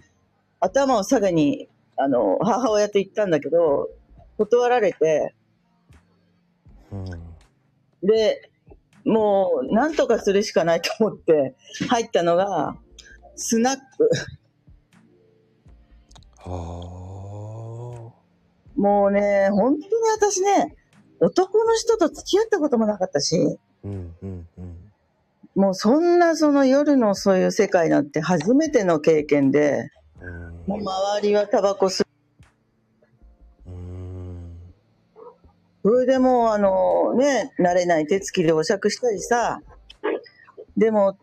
[0.60, 3.90] 頭を下げに、あの、母親と言ったんだけど、
[4.38, 5.34] 断られて、
[6.92, 7.06] うん。
[8.08, 8.50] で、
[9.06, 11.56] もう、なんとかするしかないと思って
[11.90, 12.76] 入ったのが、
[13.36, 14.10] スナック。
[16.38, 17.06] はあ。
[18.76, 20.76] もうね、本当に私ね、
[21.20, 24.92] 男の人と付き合ったこともなかったし、うんうんうん。
[25.56, 29.90] もうそんなその夜のそういう世界なんて初めての経験で、
[30.22, 32.05] うんもう周りはタバコ吸
[35.86, 39.62] それでもうあのね、慣れない手つきでお酌したりさ、
[40.76, 41.16] でも、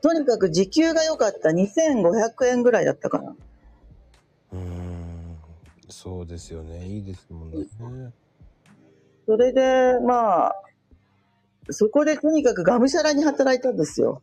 [0.00, 1.50] とにかく時給が良かった。
[1.50, 3.36] 2500円ぐらいだったかな。
[4.54, 5.36] うん。
[5.90, 6.86] そうですよね。
[6.86, 7.66] いいですもんね。
[9.26, 10.54] それで、まあ、
[11.68, 14.22] そこでとにかくがむしゃらに働いたんですよ。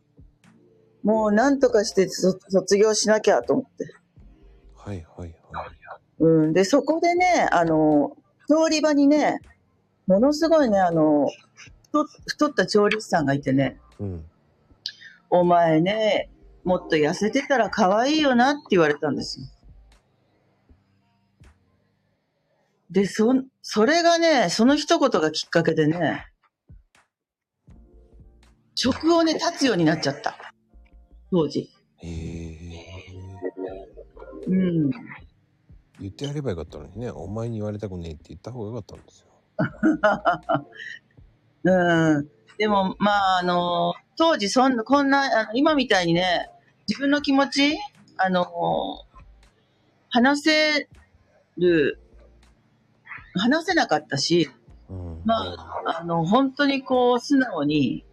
[1.04, 3.94] もうなんとかしてそ卒業しなきゃと思って。
[4.74, 5.68] はいはいはい。
[6.18, 6.52] うん。
[6.52, 8.16] で、そこでね、あの、
[8.48, 9.38] 調理場にね、
[10.06, 11.28] ものすごいね、あの、
[11.86, 14.24] 太太った調理師さんがいてね、うん。
[15.30, 16.30] お前ね、
[16.64, 19.46] もっと痩せてたら可愛いよなって言われたんですよ。
[22.90, 23.32] で、そ、
[23.62, 26.26] それがね、その一言がきっかけでね、
[28.76, 30.36] 食をね、立つようになっちゃった。
[31.30, 31.70] 当時。
[31.98, 32.56] へえ。
[34.46, 34.90] うん。
[35.98, 37.10] 言ってやればよかったのにね。
[37.10, 39.25] お前に言われたくねえって言った方がよかったんですよ。
[41.64, 42.28] うん。
[42.58, 46.50] でも、まあ、あの、当時そんな、こんな、あの今みたいにね、
[46.88, 47.76] 自分の気持ち、
[48.16, 48.46] あの、
[50.08, 50.88] 話せ
[51.58, 52.00] る、
[53.34, 54.50] 話せなかったし、
[54.88, 55.22] うん。
[55.24, 58.04] まあ、あの、本当にこう、素直に、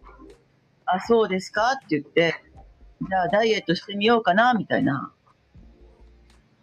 [0.85, 2.35] あ、そうですかって言って、
[3.07, 5.13] じゃあダイエットしてみようかな、みたいな。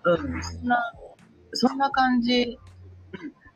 [0.05, 0.93] うん、そんな、
[1.53, 2.59] そんな感じ。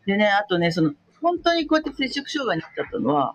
[0.07, 0.93] でね、あとね、その、
[1.25, 3.35] 本当にこうやって摂食障害になっちゃったのは、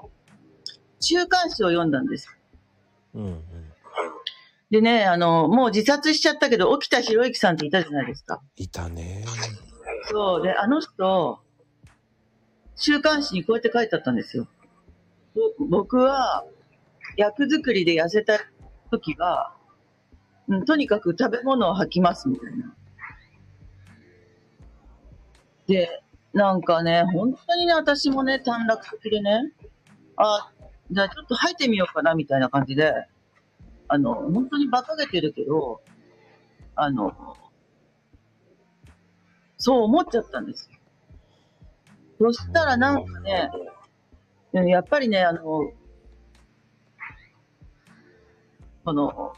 [1.00, 2.30] 週刊誌を読んだんです。
[3.16, 3.44] うんうん。
[4.70, 8.44] でね、あの、もう自殺しちゃったけど、沖田博之さんっていたじゃないですか。
[8.58, 9.26] いたね。
[10.12, 10.44] そう。
[10.44, 11.40] で、あの人、
[12.76, 14.48] 週刊誌にこうやって書いてあったんですよ。
[15.34, 16.46] ぼ僕は、
[17.18, 18.40] 役作りで痩せた
[18.92, 19.56] 時は、
[20.48, 22.76] うん、とにかく食べ物を吐きますみたいな。
[25.66, 26.04] で、
[26.34, 29.52] なんかね、本当にね、私もね、短絡的でね、
[30.16, 30.52] あ、
[30.92, 32.94] じゃあちょっと吐いてみようかなみたいな感じで、
[33.88, 35.82] あの、本当に馬鹿げてるけど、
[36.76, 37.36] あの、
[39.58, 40.78] そう思っちゃったんですよ。
[42.20, 43.50] そしたらなんかね、
[44.52, 45.42] やっぱりね、あの、
[48.86, 49.34] この、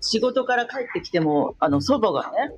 [0.00, 2.56] 仕事から帰ってきても、あの、祖母がね、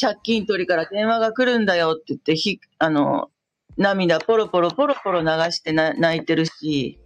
[0.00, 3.30] 借金取りから電話が来るんだよって言って、ひ、あの、
[3.76, 6.98] 涙ポロポロポロポロ流してな泣いてるし、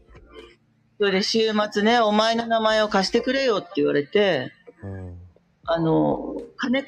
[0.99, 5.18] それで週末ね、お前の名前を貸してくれよって言われて、うん。
[5.64, 6.84] あの、金、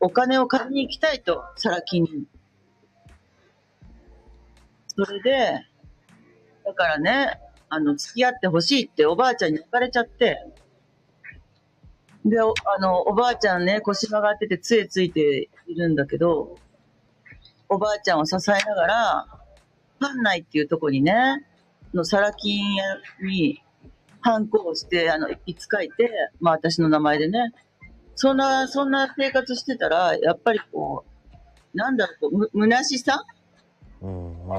[0.00, 2.26] お金を借りに行きたいと、サラ金に。
[4.86, 5.66] それで、
[6.64, 10.38] だからね、あの、付き合ってほしいっておばあちゃんに聞かれちゃって、
[12.24, 16.58] で、おあの、おばあちゃんね、腰曲がってて杖ついているんだけど、
[17.68, 19.26] おばあちゃんを支えながら、
[20.00, 21.46] 館内っていうとこにね、
[21.94, 22.84] のサラ金屋
[23.22, 23.62] に、
[24.22, 26.10] ハンコをして、あの、いつ書いて、
[26.40, 27.52] まあ私の名前でね、
[28.16, 33.24] そんな、そんな生活してたら、やっぱりこう、なんだろう、む、虚しさ？
[34.02, 34.46] うん。
[34.46, 34.52] う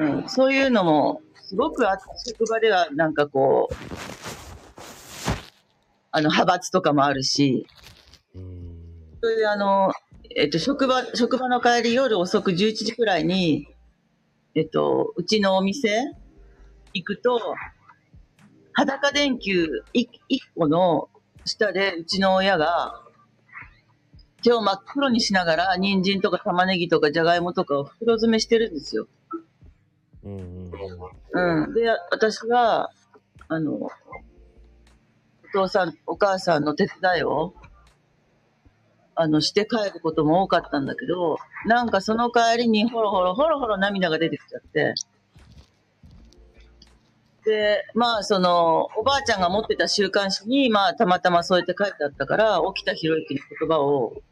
[0.00, 0.22] ん。
[0.22, 1.96] うん、そういうのも、すごくあ
[2.26, 3.74] 職場ではなんかこう、
[6.10, 7.68] あの、派閥とかもあるし、
[8.34, 8.78] うん。
[9.20, 9.92] それであの、
[10.36, 13.66] えっと、職場、職場の帰り夜遅く11時くらいに、
[14.54, 15.88] えっと、うちのお店
[16.94, 17.40] 行くと、
[18.72, 20.06] 裸電球1
[20.56, 21.08] 個の
[21.44, 23.02] 下でうちの親が、
[24.42, 29.08] 手を真っ黒にしながら、人参とか玉ねぎとかじゃがいもとかを袋詰めしてるんですよ。
[30.22, 30.70] うん。
[31.32, 31.64] うん。
[31.64, 31.74] うん。
[31.74, 32.90] で、私が、
[33.48, 33.90] あの、お
[35.52, 37.54] 父さん、お母さんの手伝いを、
[39.14, 44.94] あの、して帰ることも多かったんだけど、なんかその帰りにほろほろ、ほろほろ涙が出てきちゃって、
[47.44, 54.22] で、まあ、その、おばあちゃんが持ってた週刊誌に、まあ、たまたまそうやって書いてあったから、沖田博之の言葉を、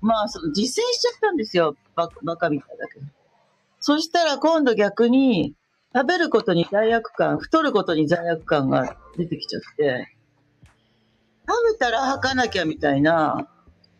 [0.00, 1.76] まあ、その、実践しちゃったんですよ。
[1.94, 3.06] ババカみたいだけど。
[3.80, 5.54] そしたら今度逆に、
[5.92, 10.16] 食べることに罪悪感、太ることに罪悪感が出てきちゃって、
[11.48, 13.48] 食べたら吐かなきゃみたいな、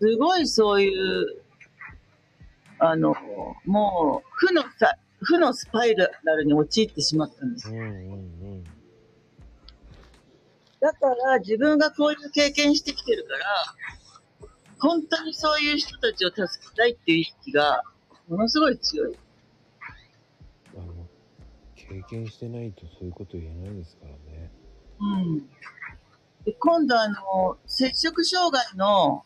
[0.00, 1.42] すごいそういう、
[2.78, 3.14] あの、
[3.66, 7.70] もう、負のさ、負のスパイラルに陥ってしまったんです。
[10.80, 17.82] だから自分がこういう経験してきてるから、本当にそういう人たちを助けたいっていう意識が、
[18.28, 19.16] ものすごい強い。
[21.90, 24.52] 経験してないとそういうこと言えないですからね。
[25.00, 25.38] うん。
[26.44, 29.24] で今度あの、摂食障害の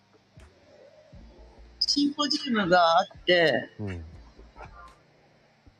[1.78, 4.04] シンポジウムがあって、うん。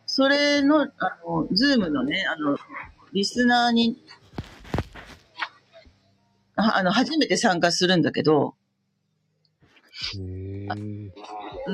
[0.06, 0.88] それの、あ
[1.26, 2.58] の、ズームのね、あの、
[3.14, 3.96] リスナーに、
[6.56, 8.54] ああの、初めて参加するんだけど、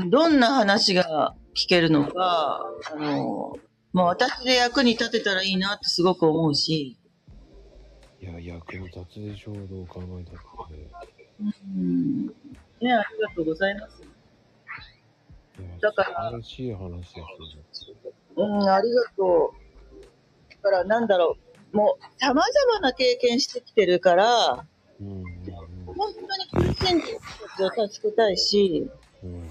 [0.09, 2.61] どんな話が聞けるのか、
[2.93, 3.57] あの、
[3.93, 6.97] まあ私で役に立てたらいいなってすごく思うし、
[8.21, 11.31] いや、役に立つでしょう、どう考えたって。
[11.41, 12.33] うん、ね、
[12.81, 13.03] ありが
[13.35, 14.03] とうございます。
[14.03, 17.05] いや、だから素晴らしい話で
[17.73, 17.97] すよ。
[18.37, 20.55] うん、ありがとう。
[20.63, 21.39] だからなんだろ
[21.73, 24.67] う、もう様々な経験してきてるから、
[25.01, 25.25] うん。
[25.87, 26.13] 本
[26.53, 27.19] 当に苦しんでる
[27.55, 28.91] 人たちを助けたいし、
[29.25, 29.49] うん。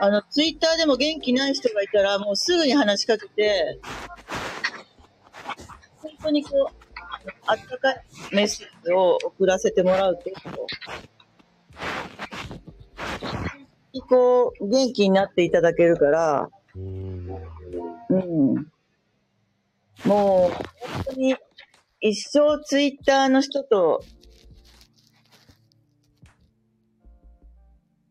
[0.00, 0.06] うん。
[0.06, 3.78] あの、ツイッターでも元気ない人がいたら、もうすぐに話しかけて、
[6.02, 6.74] 本当にこう、
[7.46, 10.22] あったかいメッセージを送らせてもらうと、
[14.08, 17.28] こう、元気になっていただけるから、うん。
[18.08, 18.16] う
[18.58, 18.72] ん。
[20.04, 21.36] もう、本当に、
[22.00, 24.04] 一生ツイッターの人と、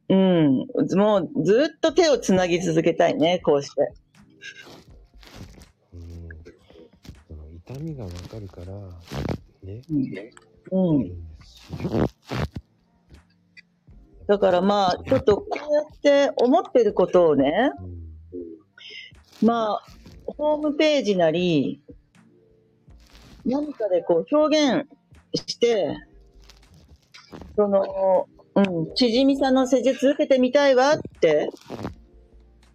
[0.10, 3.94] うん、もうずっと手をつなぎ続けたいね、こうして。
[5.94, 6.30] うん。
[7.28, 8.68] その痛みがわかるから、
[9.64, 9.82] ね。
[10.72, 10.96] うん。
[10.96, 11.12] うん。
[14.28, 15.82] だからまあ、ちょっとこうや
[16.28, 17.72] って思ってることをね、
[19.42, 19.48] うん。
[19.48, 19.84] まあ、
[20.26, 21.82] ホームページなり、
[23.46, 24.88] 何かでこう表現
[25.34, 25.96] して、
[27.56, 28.28] その、
[28.58, 31.52] うん、ちじみさんの施術受けてみたいわって、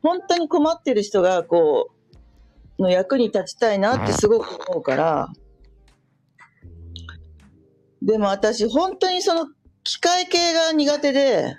[0.00, 1.90] 本当に困ってる人がこ
[2.78, 5.28] う、の役に立ちたいなってすごく思うから、
[8.00, 9.48] でも私本当にその
[9.82, 11.56] 機械系が苦手で、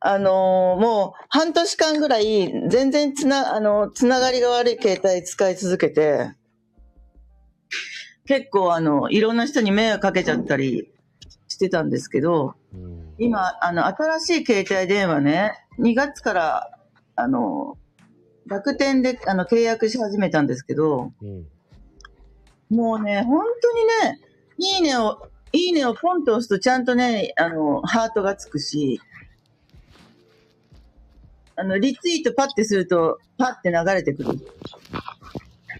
[0.00, 6.30] あのーもう半年間ぐらい全然つな、あの、つながりが悪い携帯使い続けて、
[8.24, 10.90] 結構あの、いろんな人に迷惑かけちゃったり
[11.58, 13.14] してたんですけど、うん。
[13.18, 16.70] 今、あの、新しい携帯電話ね、2月から、
[17.16, 17.76] あの、
[18.46, 21.46] 楽天であの契約し始めたんですけど、うん。
[22.70, 24.20] もうね、本当にね、
[24.56, 29.00] いいねを、いいねをポンと押すとちゃんとね、あの、ハートがつくし、
[31.56, 34.38] あの、リツイートパッてすると、パッて流れてくる。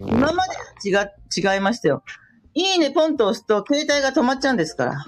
[0.00, 0.44] 今ま
[0.82, 2.02] では違、違いましたよ。
[2.54, 5.04] いいねポンと押すと、携帯が止まっちゃうんですから。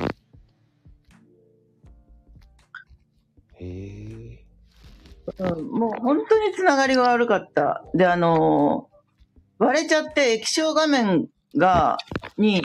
[3.61, 4.45] へえ。
[5.39, 7.85] うん、もう本当につながりが悪かった。
[7.95, 8.91] で、あのー
[9.61, 11.99] 割れちゃって液晶画面が、
[12.39, 12.65] に、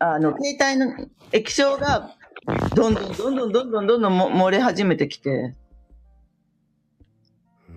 [0.00, 2.10] あの、携帯の液晶が、
[2.74, 5.54] どんどんどんどんどんどんどんどんも漏れ始めてきて、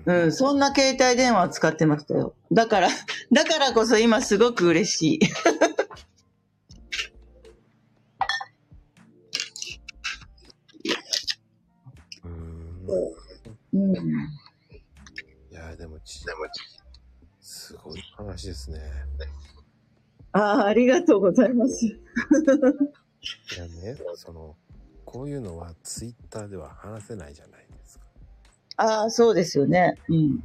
[0.08, 2.34] うん、そんな携帯電話を使ってましたよ。
[2.52, 2.90] だから、
[3.32, 5.20] だからこそ今すごく嬉しい。
[13.74, 13.96] うん。
[13.96, 14.06] うん。
[15.52, 16.24] いや、でもち、
[17.42, 18.80] すごい話ですね。
[20.32, 21.86] ああ、ありがとうございます。
[21.86, 22.00] い
[23.58, 24.56] やね、その、
[25.06, 28.06] こういうのはツイッターでは話せないじゃないですか。
[28.78, 29.96] ああ、そうですよね。
[30.10, 30.44] うん。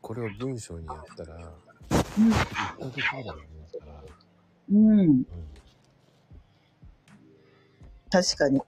[0.00, 1.52] これを文章にやったら、
[4.70, 4.90] うん。
[4.98, 5.26] うん。
[8.10, 8.62] 確かに。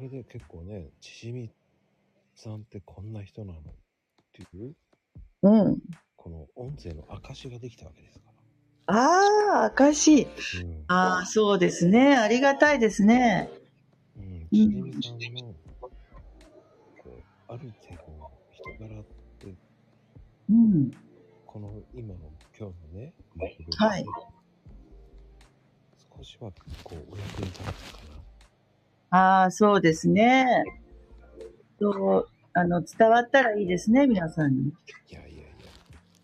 [0.00, 1.50] これで結構ね、ちしみ
[2.34, 3.62] さんってこんな人なのっ
[4.32, 4.74] ていう、
[5.42, 5.78] うん。
[6.16, 8.30] この音声の証ができたわけですか
[8.86, 10.24] ああ、証。
[10.24, 10.30] ら。
[10.62, 10.84] うん。
[10.86, 12.16] ああ、そうですね。
[12.16, 13.50] ありがたいですね。
[14.16, 15.90] うん、ちしみさんの、こ
[17.04, 19.04] う、ある程度の人柄っ
[19.38, 19.54] て、
[20.48, 20.90] うん。
[21.44, 22.20] この今の
[22.58, 23.12] 今日のね、
[23.76, 24.06] はい
[26.16, 26.50] 少しは
[26.84, 28.09] こうお役に立ったか
[29.10, 30.46] ああ、そうですね。
[31.80, 34.64] そう、あの、伝わったらいいですね、皆さんに。
[34.66, 34.70] な。
[35.08, 35.44] いやいやいや、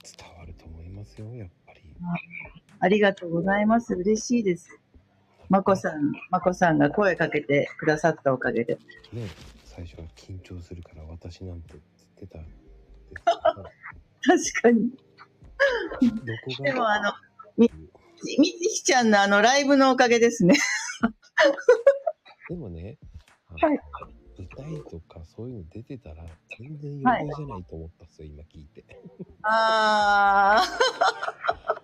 [0.03, 1.81] 伝わると思いますよ、やっぱり。
[2.79, 3.95] ありがとうございます。
[3.95, 4.69] 嬉しいです。
[5.49, 8.75] まこさん、まこさんが声かけてくださったおかげで。
[9.13, 9.29] ね、
[9.65, 11.83] 最初は緊張するから私なんて言っ
[12.19, 12.51] てたんで
[14.39, 14.91] す 確かに。
[16.65, 17.13] でもあの、
[17.57, 17.71] み、
[18.39, 20.57] みちひちゃんのあのライブのおかげですね。
[22.49, 22.99] でもね、
[23.61, 23.81] はい
[24.39, 26.17] 舞台とかそういうの出てたら
[26.59, 28.85] 全然余裕じゃないと思ったんですよ、今聞いて。
[29.43, 30.63] あ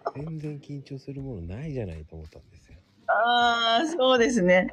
[0.05, 2.79] あ、 全然緊張するものないじゃないと思ったんですよ。
[3.07, 4.69] ああ、そうですね。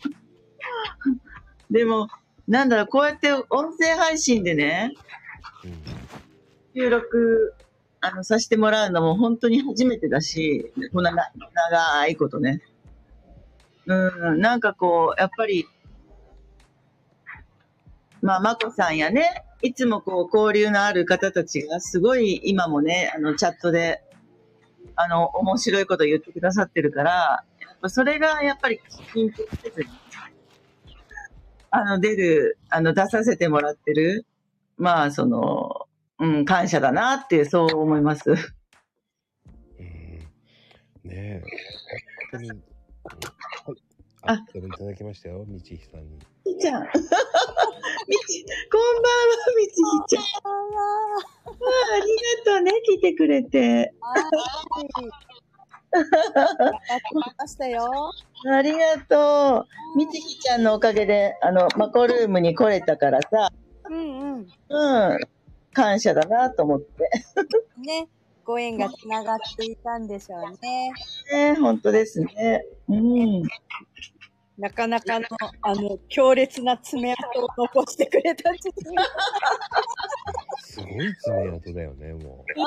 [1.70, 2.08] でも、
[2.46, 4.92] なんだろう、こうやって音声配信でね、
[5.64, 6.80] うん。
[6.82, 7.54] 収録、
[8.00, 11.32] あの、させてもらうのも本当に初めてだし、こんなな
[11.70, 12.60] 長いことね。
[13.86, 15.66] うん、なんかこう、やっぱり、
[18.22, 24.02] まあ、まこさんやね、いつもこう、交流のある方たちが、すごい今もね、あの、チャットで、
[24.96, 28.80] あの、面白いこと言ってくださってるから、やっぱそれがやっぱり
[29.14, 29.88] 緊張せずに、
[31.70, 34.26] あの、出る、あの、出させてもらってる、
[34.76, 35.86] まあ、その、
[36.18, 38.30] うん、感謝だなって、そう思います。
[38.30, 38.36] うん
[41.04, 41.42] ねえ、
[42.32, 42.62] 本当に、
[44.22, 46.18] ああ、いただきましたよ、みちひさんに。
[46.44, 46.82] みちゃん。
[48.06, 50.42] みち、こんばんは、みちひちゃん。
[50.42, 50.84] こんばん
[51.14, 51.18] は。
[51.18, 51.52] あ
[51.94, 52.04] あり
[52.44, 53.94] がとうね、来てくれて。
[58.46, 59.98] ありがとう。
[59.98, 63.50] みちひちゃんのおかげで、あの、マコルームに来れたからさ、
[63.88, 64.46] うんうん。
[64.68, 65.18] うん、
[65.72, 67.10] 感謝だなと思って。
[67.78, 68.08] ね。
[68.50, 70.92] ご縁がつながっていたんでしょうね。
[71.32, 72.64] ね、本当ですね。
[72.88, 73.42] うん。
[74.58, 75.26] なかなかの、
[75.62, 78.60] あの、強烈な爪痕を残してくれたんで
[80.64, 82.60] すごい爪痕だよね、もう。
[82.60, 82.64] あ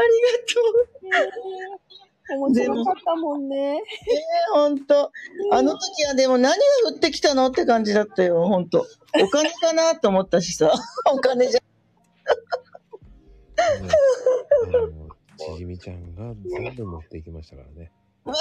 [0.00, 0.60] りがと
[2.32, 2.38] う。
[2.38, 3.74] 面白かったもんね。
[3.74, 3.82] ね、
[4.54, 5.12] 本当。
[5.52, 8.86] あの時はでも何が降ってきたのって感じだったよ、本当。
[9.22, 10.72] お金かなと思ったしさ。
[11.12, 11.60] お金じゃ。
[14.64, 17.90] あの、ちじみちゃんが全部持っていきましたからね。
[18.24, 18.32] 持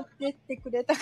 [0.00, 1.00] ってってくれたか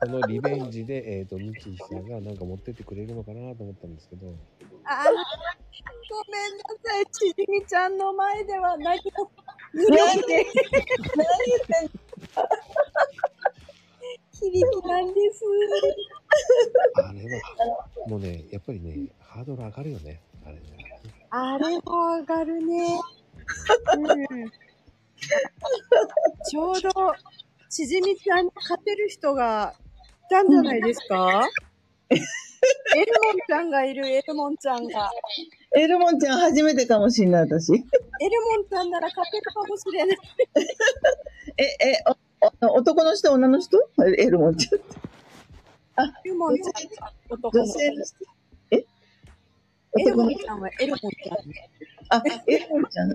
[0.00, 4.32] そのリベンジで、えっ、と、ミキさんがなんか持ってってくれるのかなと思ったんですけど、ら。
[4.84, 5.08] あー
[6.10, 7.06] ごめんなさい。
[7.06, 9.30] ちじみちゃんの前では何も
[9.72, 10.46] 無力で。
[14.32, 15.44] 響きなんです。
[16.94, 17.40] あれは、
[18.06, 20.20] もうね、やっぱりね、ハードル上がるよね。
[20.48, 20.60] あれね。
[21.30, 22.98] あれも上がるね。
[23.96, 24.00] う
[24.44, 24.50] ん。
[26.48, 26.90] ちょうど、
[27.68, 29.74] ちじみちゃんに勝てる人が
[30.26, 31.48] いたんじゃないですか？
[32.10, 35.10] エルモンちゃんがいる、エルモンちゃんが。
[35.76, 37.72] エルモンちゃん初めてかもしんない、私。
[37.74, 40.18] エルモンちゃんなら勝てるかもしれない。
[41.58, 42.02] え、え、
[42.62, 43.78] おお男の人、女の人？
[44.16, 46.08] エルモンちゃん。
[46.08, 46.72] エルモンちゃん、
[47.28, 47.70] 男の子。
[47.70, 48.16] 女性の人。
[49.98, 52.20] えエルモンちゃんはエルモンちゃん。
[52.20, 53.10] あ、エルモンちゃん。
[53.10, 53.14] う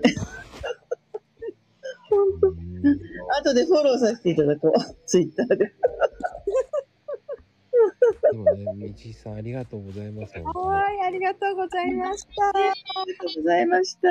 [3.38, 4.72] 後でフォローさせていただこう。
[5.06, 5.56] ツイッターで。
[5.56, 5.72] で
[8.36, 10.34] もね、みちさんありがとうございます。
[10.34, 10.42] は
[10.92, 12.48] い、ありがとうございました。
[12.48, 14.08] ありがとうございました。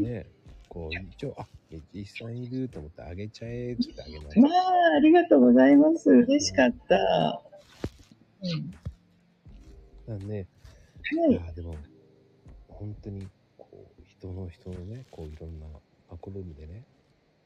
[0.00, 0.26] ね、
[0.68, 4.40] こう、一応、あ、みちさんいると思ってあげちゃえって言ってあげました。
[4.40, 4.52] まあ、
[4.96, 6.10] ありがとうございます。
[6.10, 7.42] 嬉しかった。
[8.42, 8.83] うん
[10.06, 10.40] なんで、は
[11.28, 11.34] いい。
[11.34, 11.74] やでも、
[12.68, 13.26] 本当に、
[13.56, 13.68] こ
[13.98, 15.66] う、人の人のね、こう、いろんな
[16.10, 16.82] マコルームでね、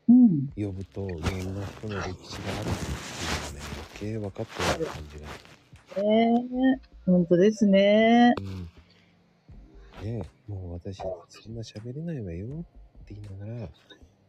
[0.09, 0.49] うん。
[0.57, 6.03] 呼ぶと、いろんな人の歴史があるっていうのがね、余計分かってる感じが。
[6.03, 6.45] ね
[6.77, 8.35] え、本当ですね。
[8.39, 10.07] うん。
[10.07, 13.69] ねえ、もう私、そんな喋れないわよって言いながら、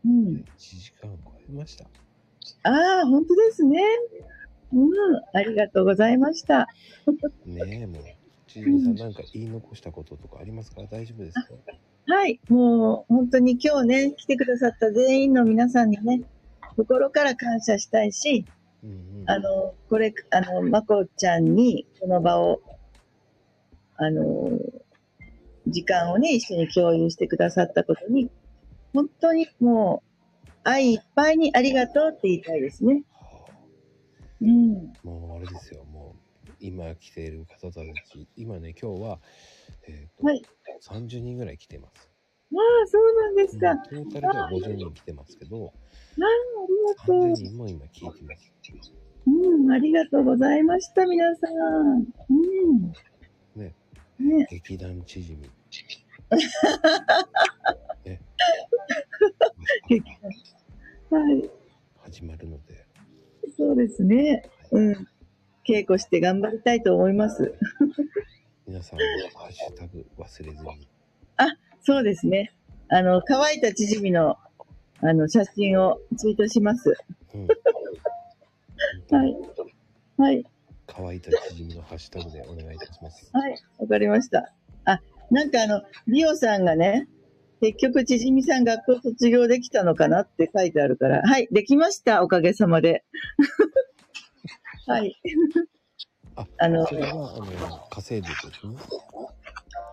[0.06, 0.27] うん。
[0.35, 1.85] 1時間超えました。
[2.64, 3.81] ああ、本当ですね。
[4.73, 4.89] うん。
[5.34, 6.68] ありがとうございました。
[7.45, 8.03] ねえ、もう、
[8.49, 10.81] ちじみさんなんか言い残したこととかありますか？
[10.89, 11.41] 大丈夫ですか？
[12.07, 12.39] はい。
[12.49, 16.23] もう、本当に今日ね、来てくださった全員の皆さんにね、
[16.76, 18.45] 心から感謝したいし、
[18.84, 18.93] うんう
[19.26, 19.30] ん。
[19.30, 22.61] あの、これ、あの、まこちゃんに、この場を、
[23.97, 24.57] あの、
[25.67, 28.31] 時間をね、一緒に共有してくださったことに、
[28.93, 30.01] 本当にも
[30.43, 33.03] う、愛いっぱいにありがとうって言いたいですね。
[33.11, 33.53] はあ
[34.41, 34.93] うん。
[35.03, 35.85] もうあれですよ、
[36.60, 39.19] 今来ている方たち、今ね、今日は、
[39.88, 40.44] えっ、と、はい。
[40.81, 42.11] 30人ぐらい来てます。
[42.52, 43.77] まあ、そうなんですか。
[43.77, 46.19] トータルでは50人来てますけど、あ
[46.68, 47.36] りがとう30。
[47.36, 48.26] 人も今聞いて
[48.73, 48.94] ます。
[49.27, 49.31] う
[49.68, 52.07] ん、ありがとうございました、皆さん。
[52.30, 52.34] う
[52.73, 52.91] ん。
[53.56, 53.76] ね。
[54.19, 54.48] ね。
[54.49, 55.49] 劇団ちじみ。
[58.06, 58.22] ね。
[59.88, 60.03] 劇
[61.11, 61.49] はい。
[61.98, 62.86] 始まるので、
[63.56, 64.49] そうですね。
[64.72, 65.07] うん。
[65.69, 67.53] 稽古して頑張りたいと思います。
[68.67, 69.05] 皆さん、ハ
[69.49, 70.87] ッシュタグ忘れずに。
[71.81, 72.51] そうですね。
[72.89, 74.37] あの、乾いたチヂミの、
[75.01, 76.95] あの、写真をツイートします。
[77.33, 77.47] うん。
[79.11, 79.37] はい。
[80.17, 80.45] はい。
[80.87, 83.29] 乾いたちじみのハッシュタグでお願いいたします。
[83.31, 83.55] はい。
[83.77, 84.53] わかりました。
[84.85, 87.07] あ、なんかあの、リオさんがね、
[87.61, 91.21] 結局、ちじみさん学校卒業できたのかなって書いてあるから。
[91.21, 91.47] はい。
[91.51, 92.23] できました。
[92.23, 93.03] おかげさまで。
[94.90, 95.16] はい。
[96.36, 98.76] あ、あのそれは、あの、稼いでですね。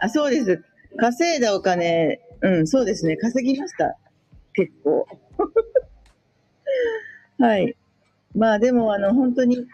[0.00, 0.64] あ、そうです。
[0.96, 3.18] 稼いだお金、うん、そうですね。
[3.18, 3.98] 稼ぎました。
[4.54, 5.06] 結構。
[7.38, 7.76] はい。
[8.34, 9.66] まあでも、あの、本当に、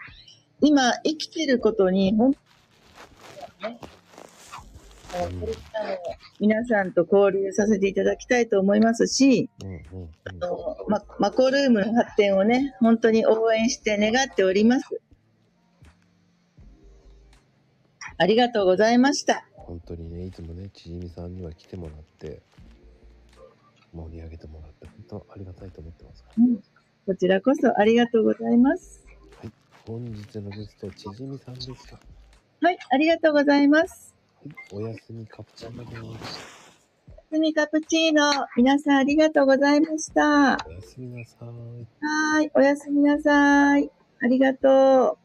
[0.59, 2.33] 今、生きてることに、本
[3.61, 3.79] 当にね、
[5.15, 5.97] あのこれからも
[6.41, 9.49] 皆さんと交流させていただきたいと思いますし、
[11.19, 15.01] マコルームの発展をね、本当に応援して願っております。
[18.17, 19.45] ありがとうございました。
[19.55, 22.41] 本当にね、いつもね、ちじみさんには来てもらって、
[23.93, 26.43] 盛り上げてもらって、本当ありがたいと思ってますから。
[26.45, 26.59] うん
[27.05, 29.05] こちらこそありがとうございます。
[29.85, 31.95] 本日のゲスト、ちじみさんでした。
[31.95, 32.01] は
[32.61, 34.15] はい、ありがとうございます。
[34.45, 35.83] い、おやすみカプチーノ
[36.13, 36.63] です。
[37.29, 40.21] スミカプチーノ、皆さんありがとうございました。
[40.21, 42.43] はおやすみなさい。
[42.43, 43.91] ーい、おやすみなさい。
[44.21, 45.22] ありがとう。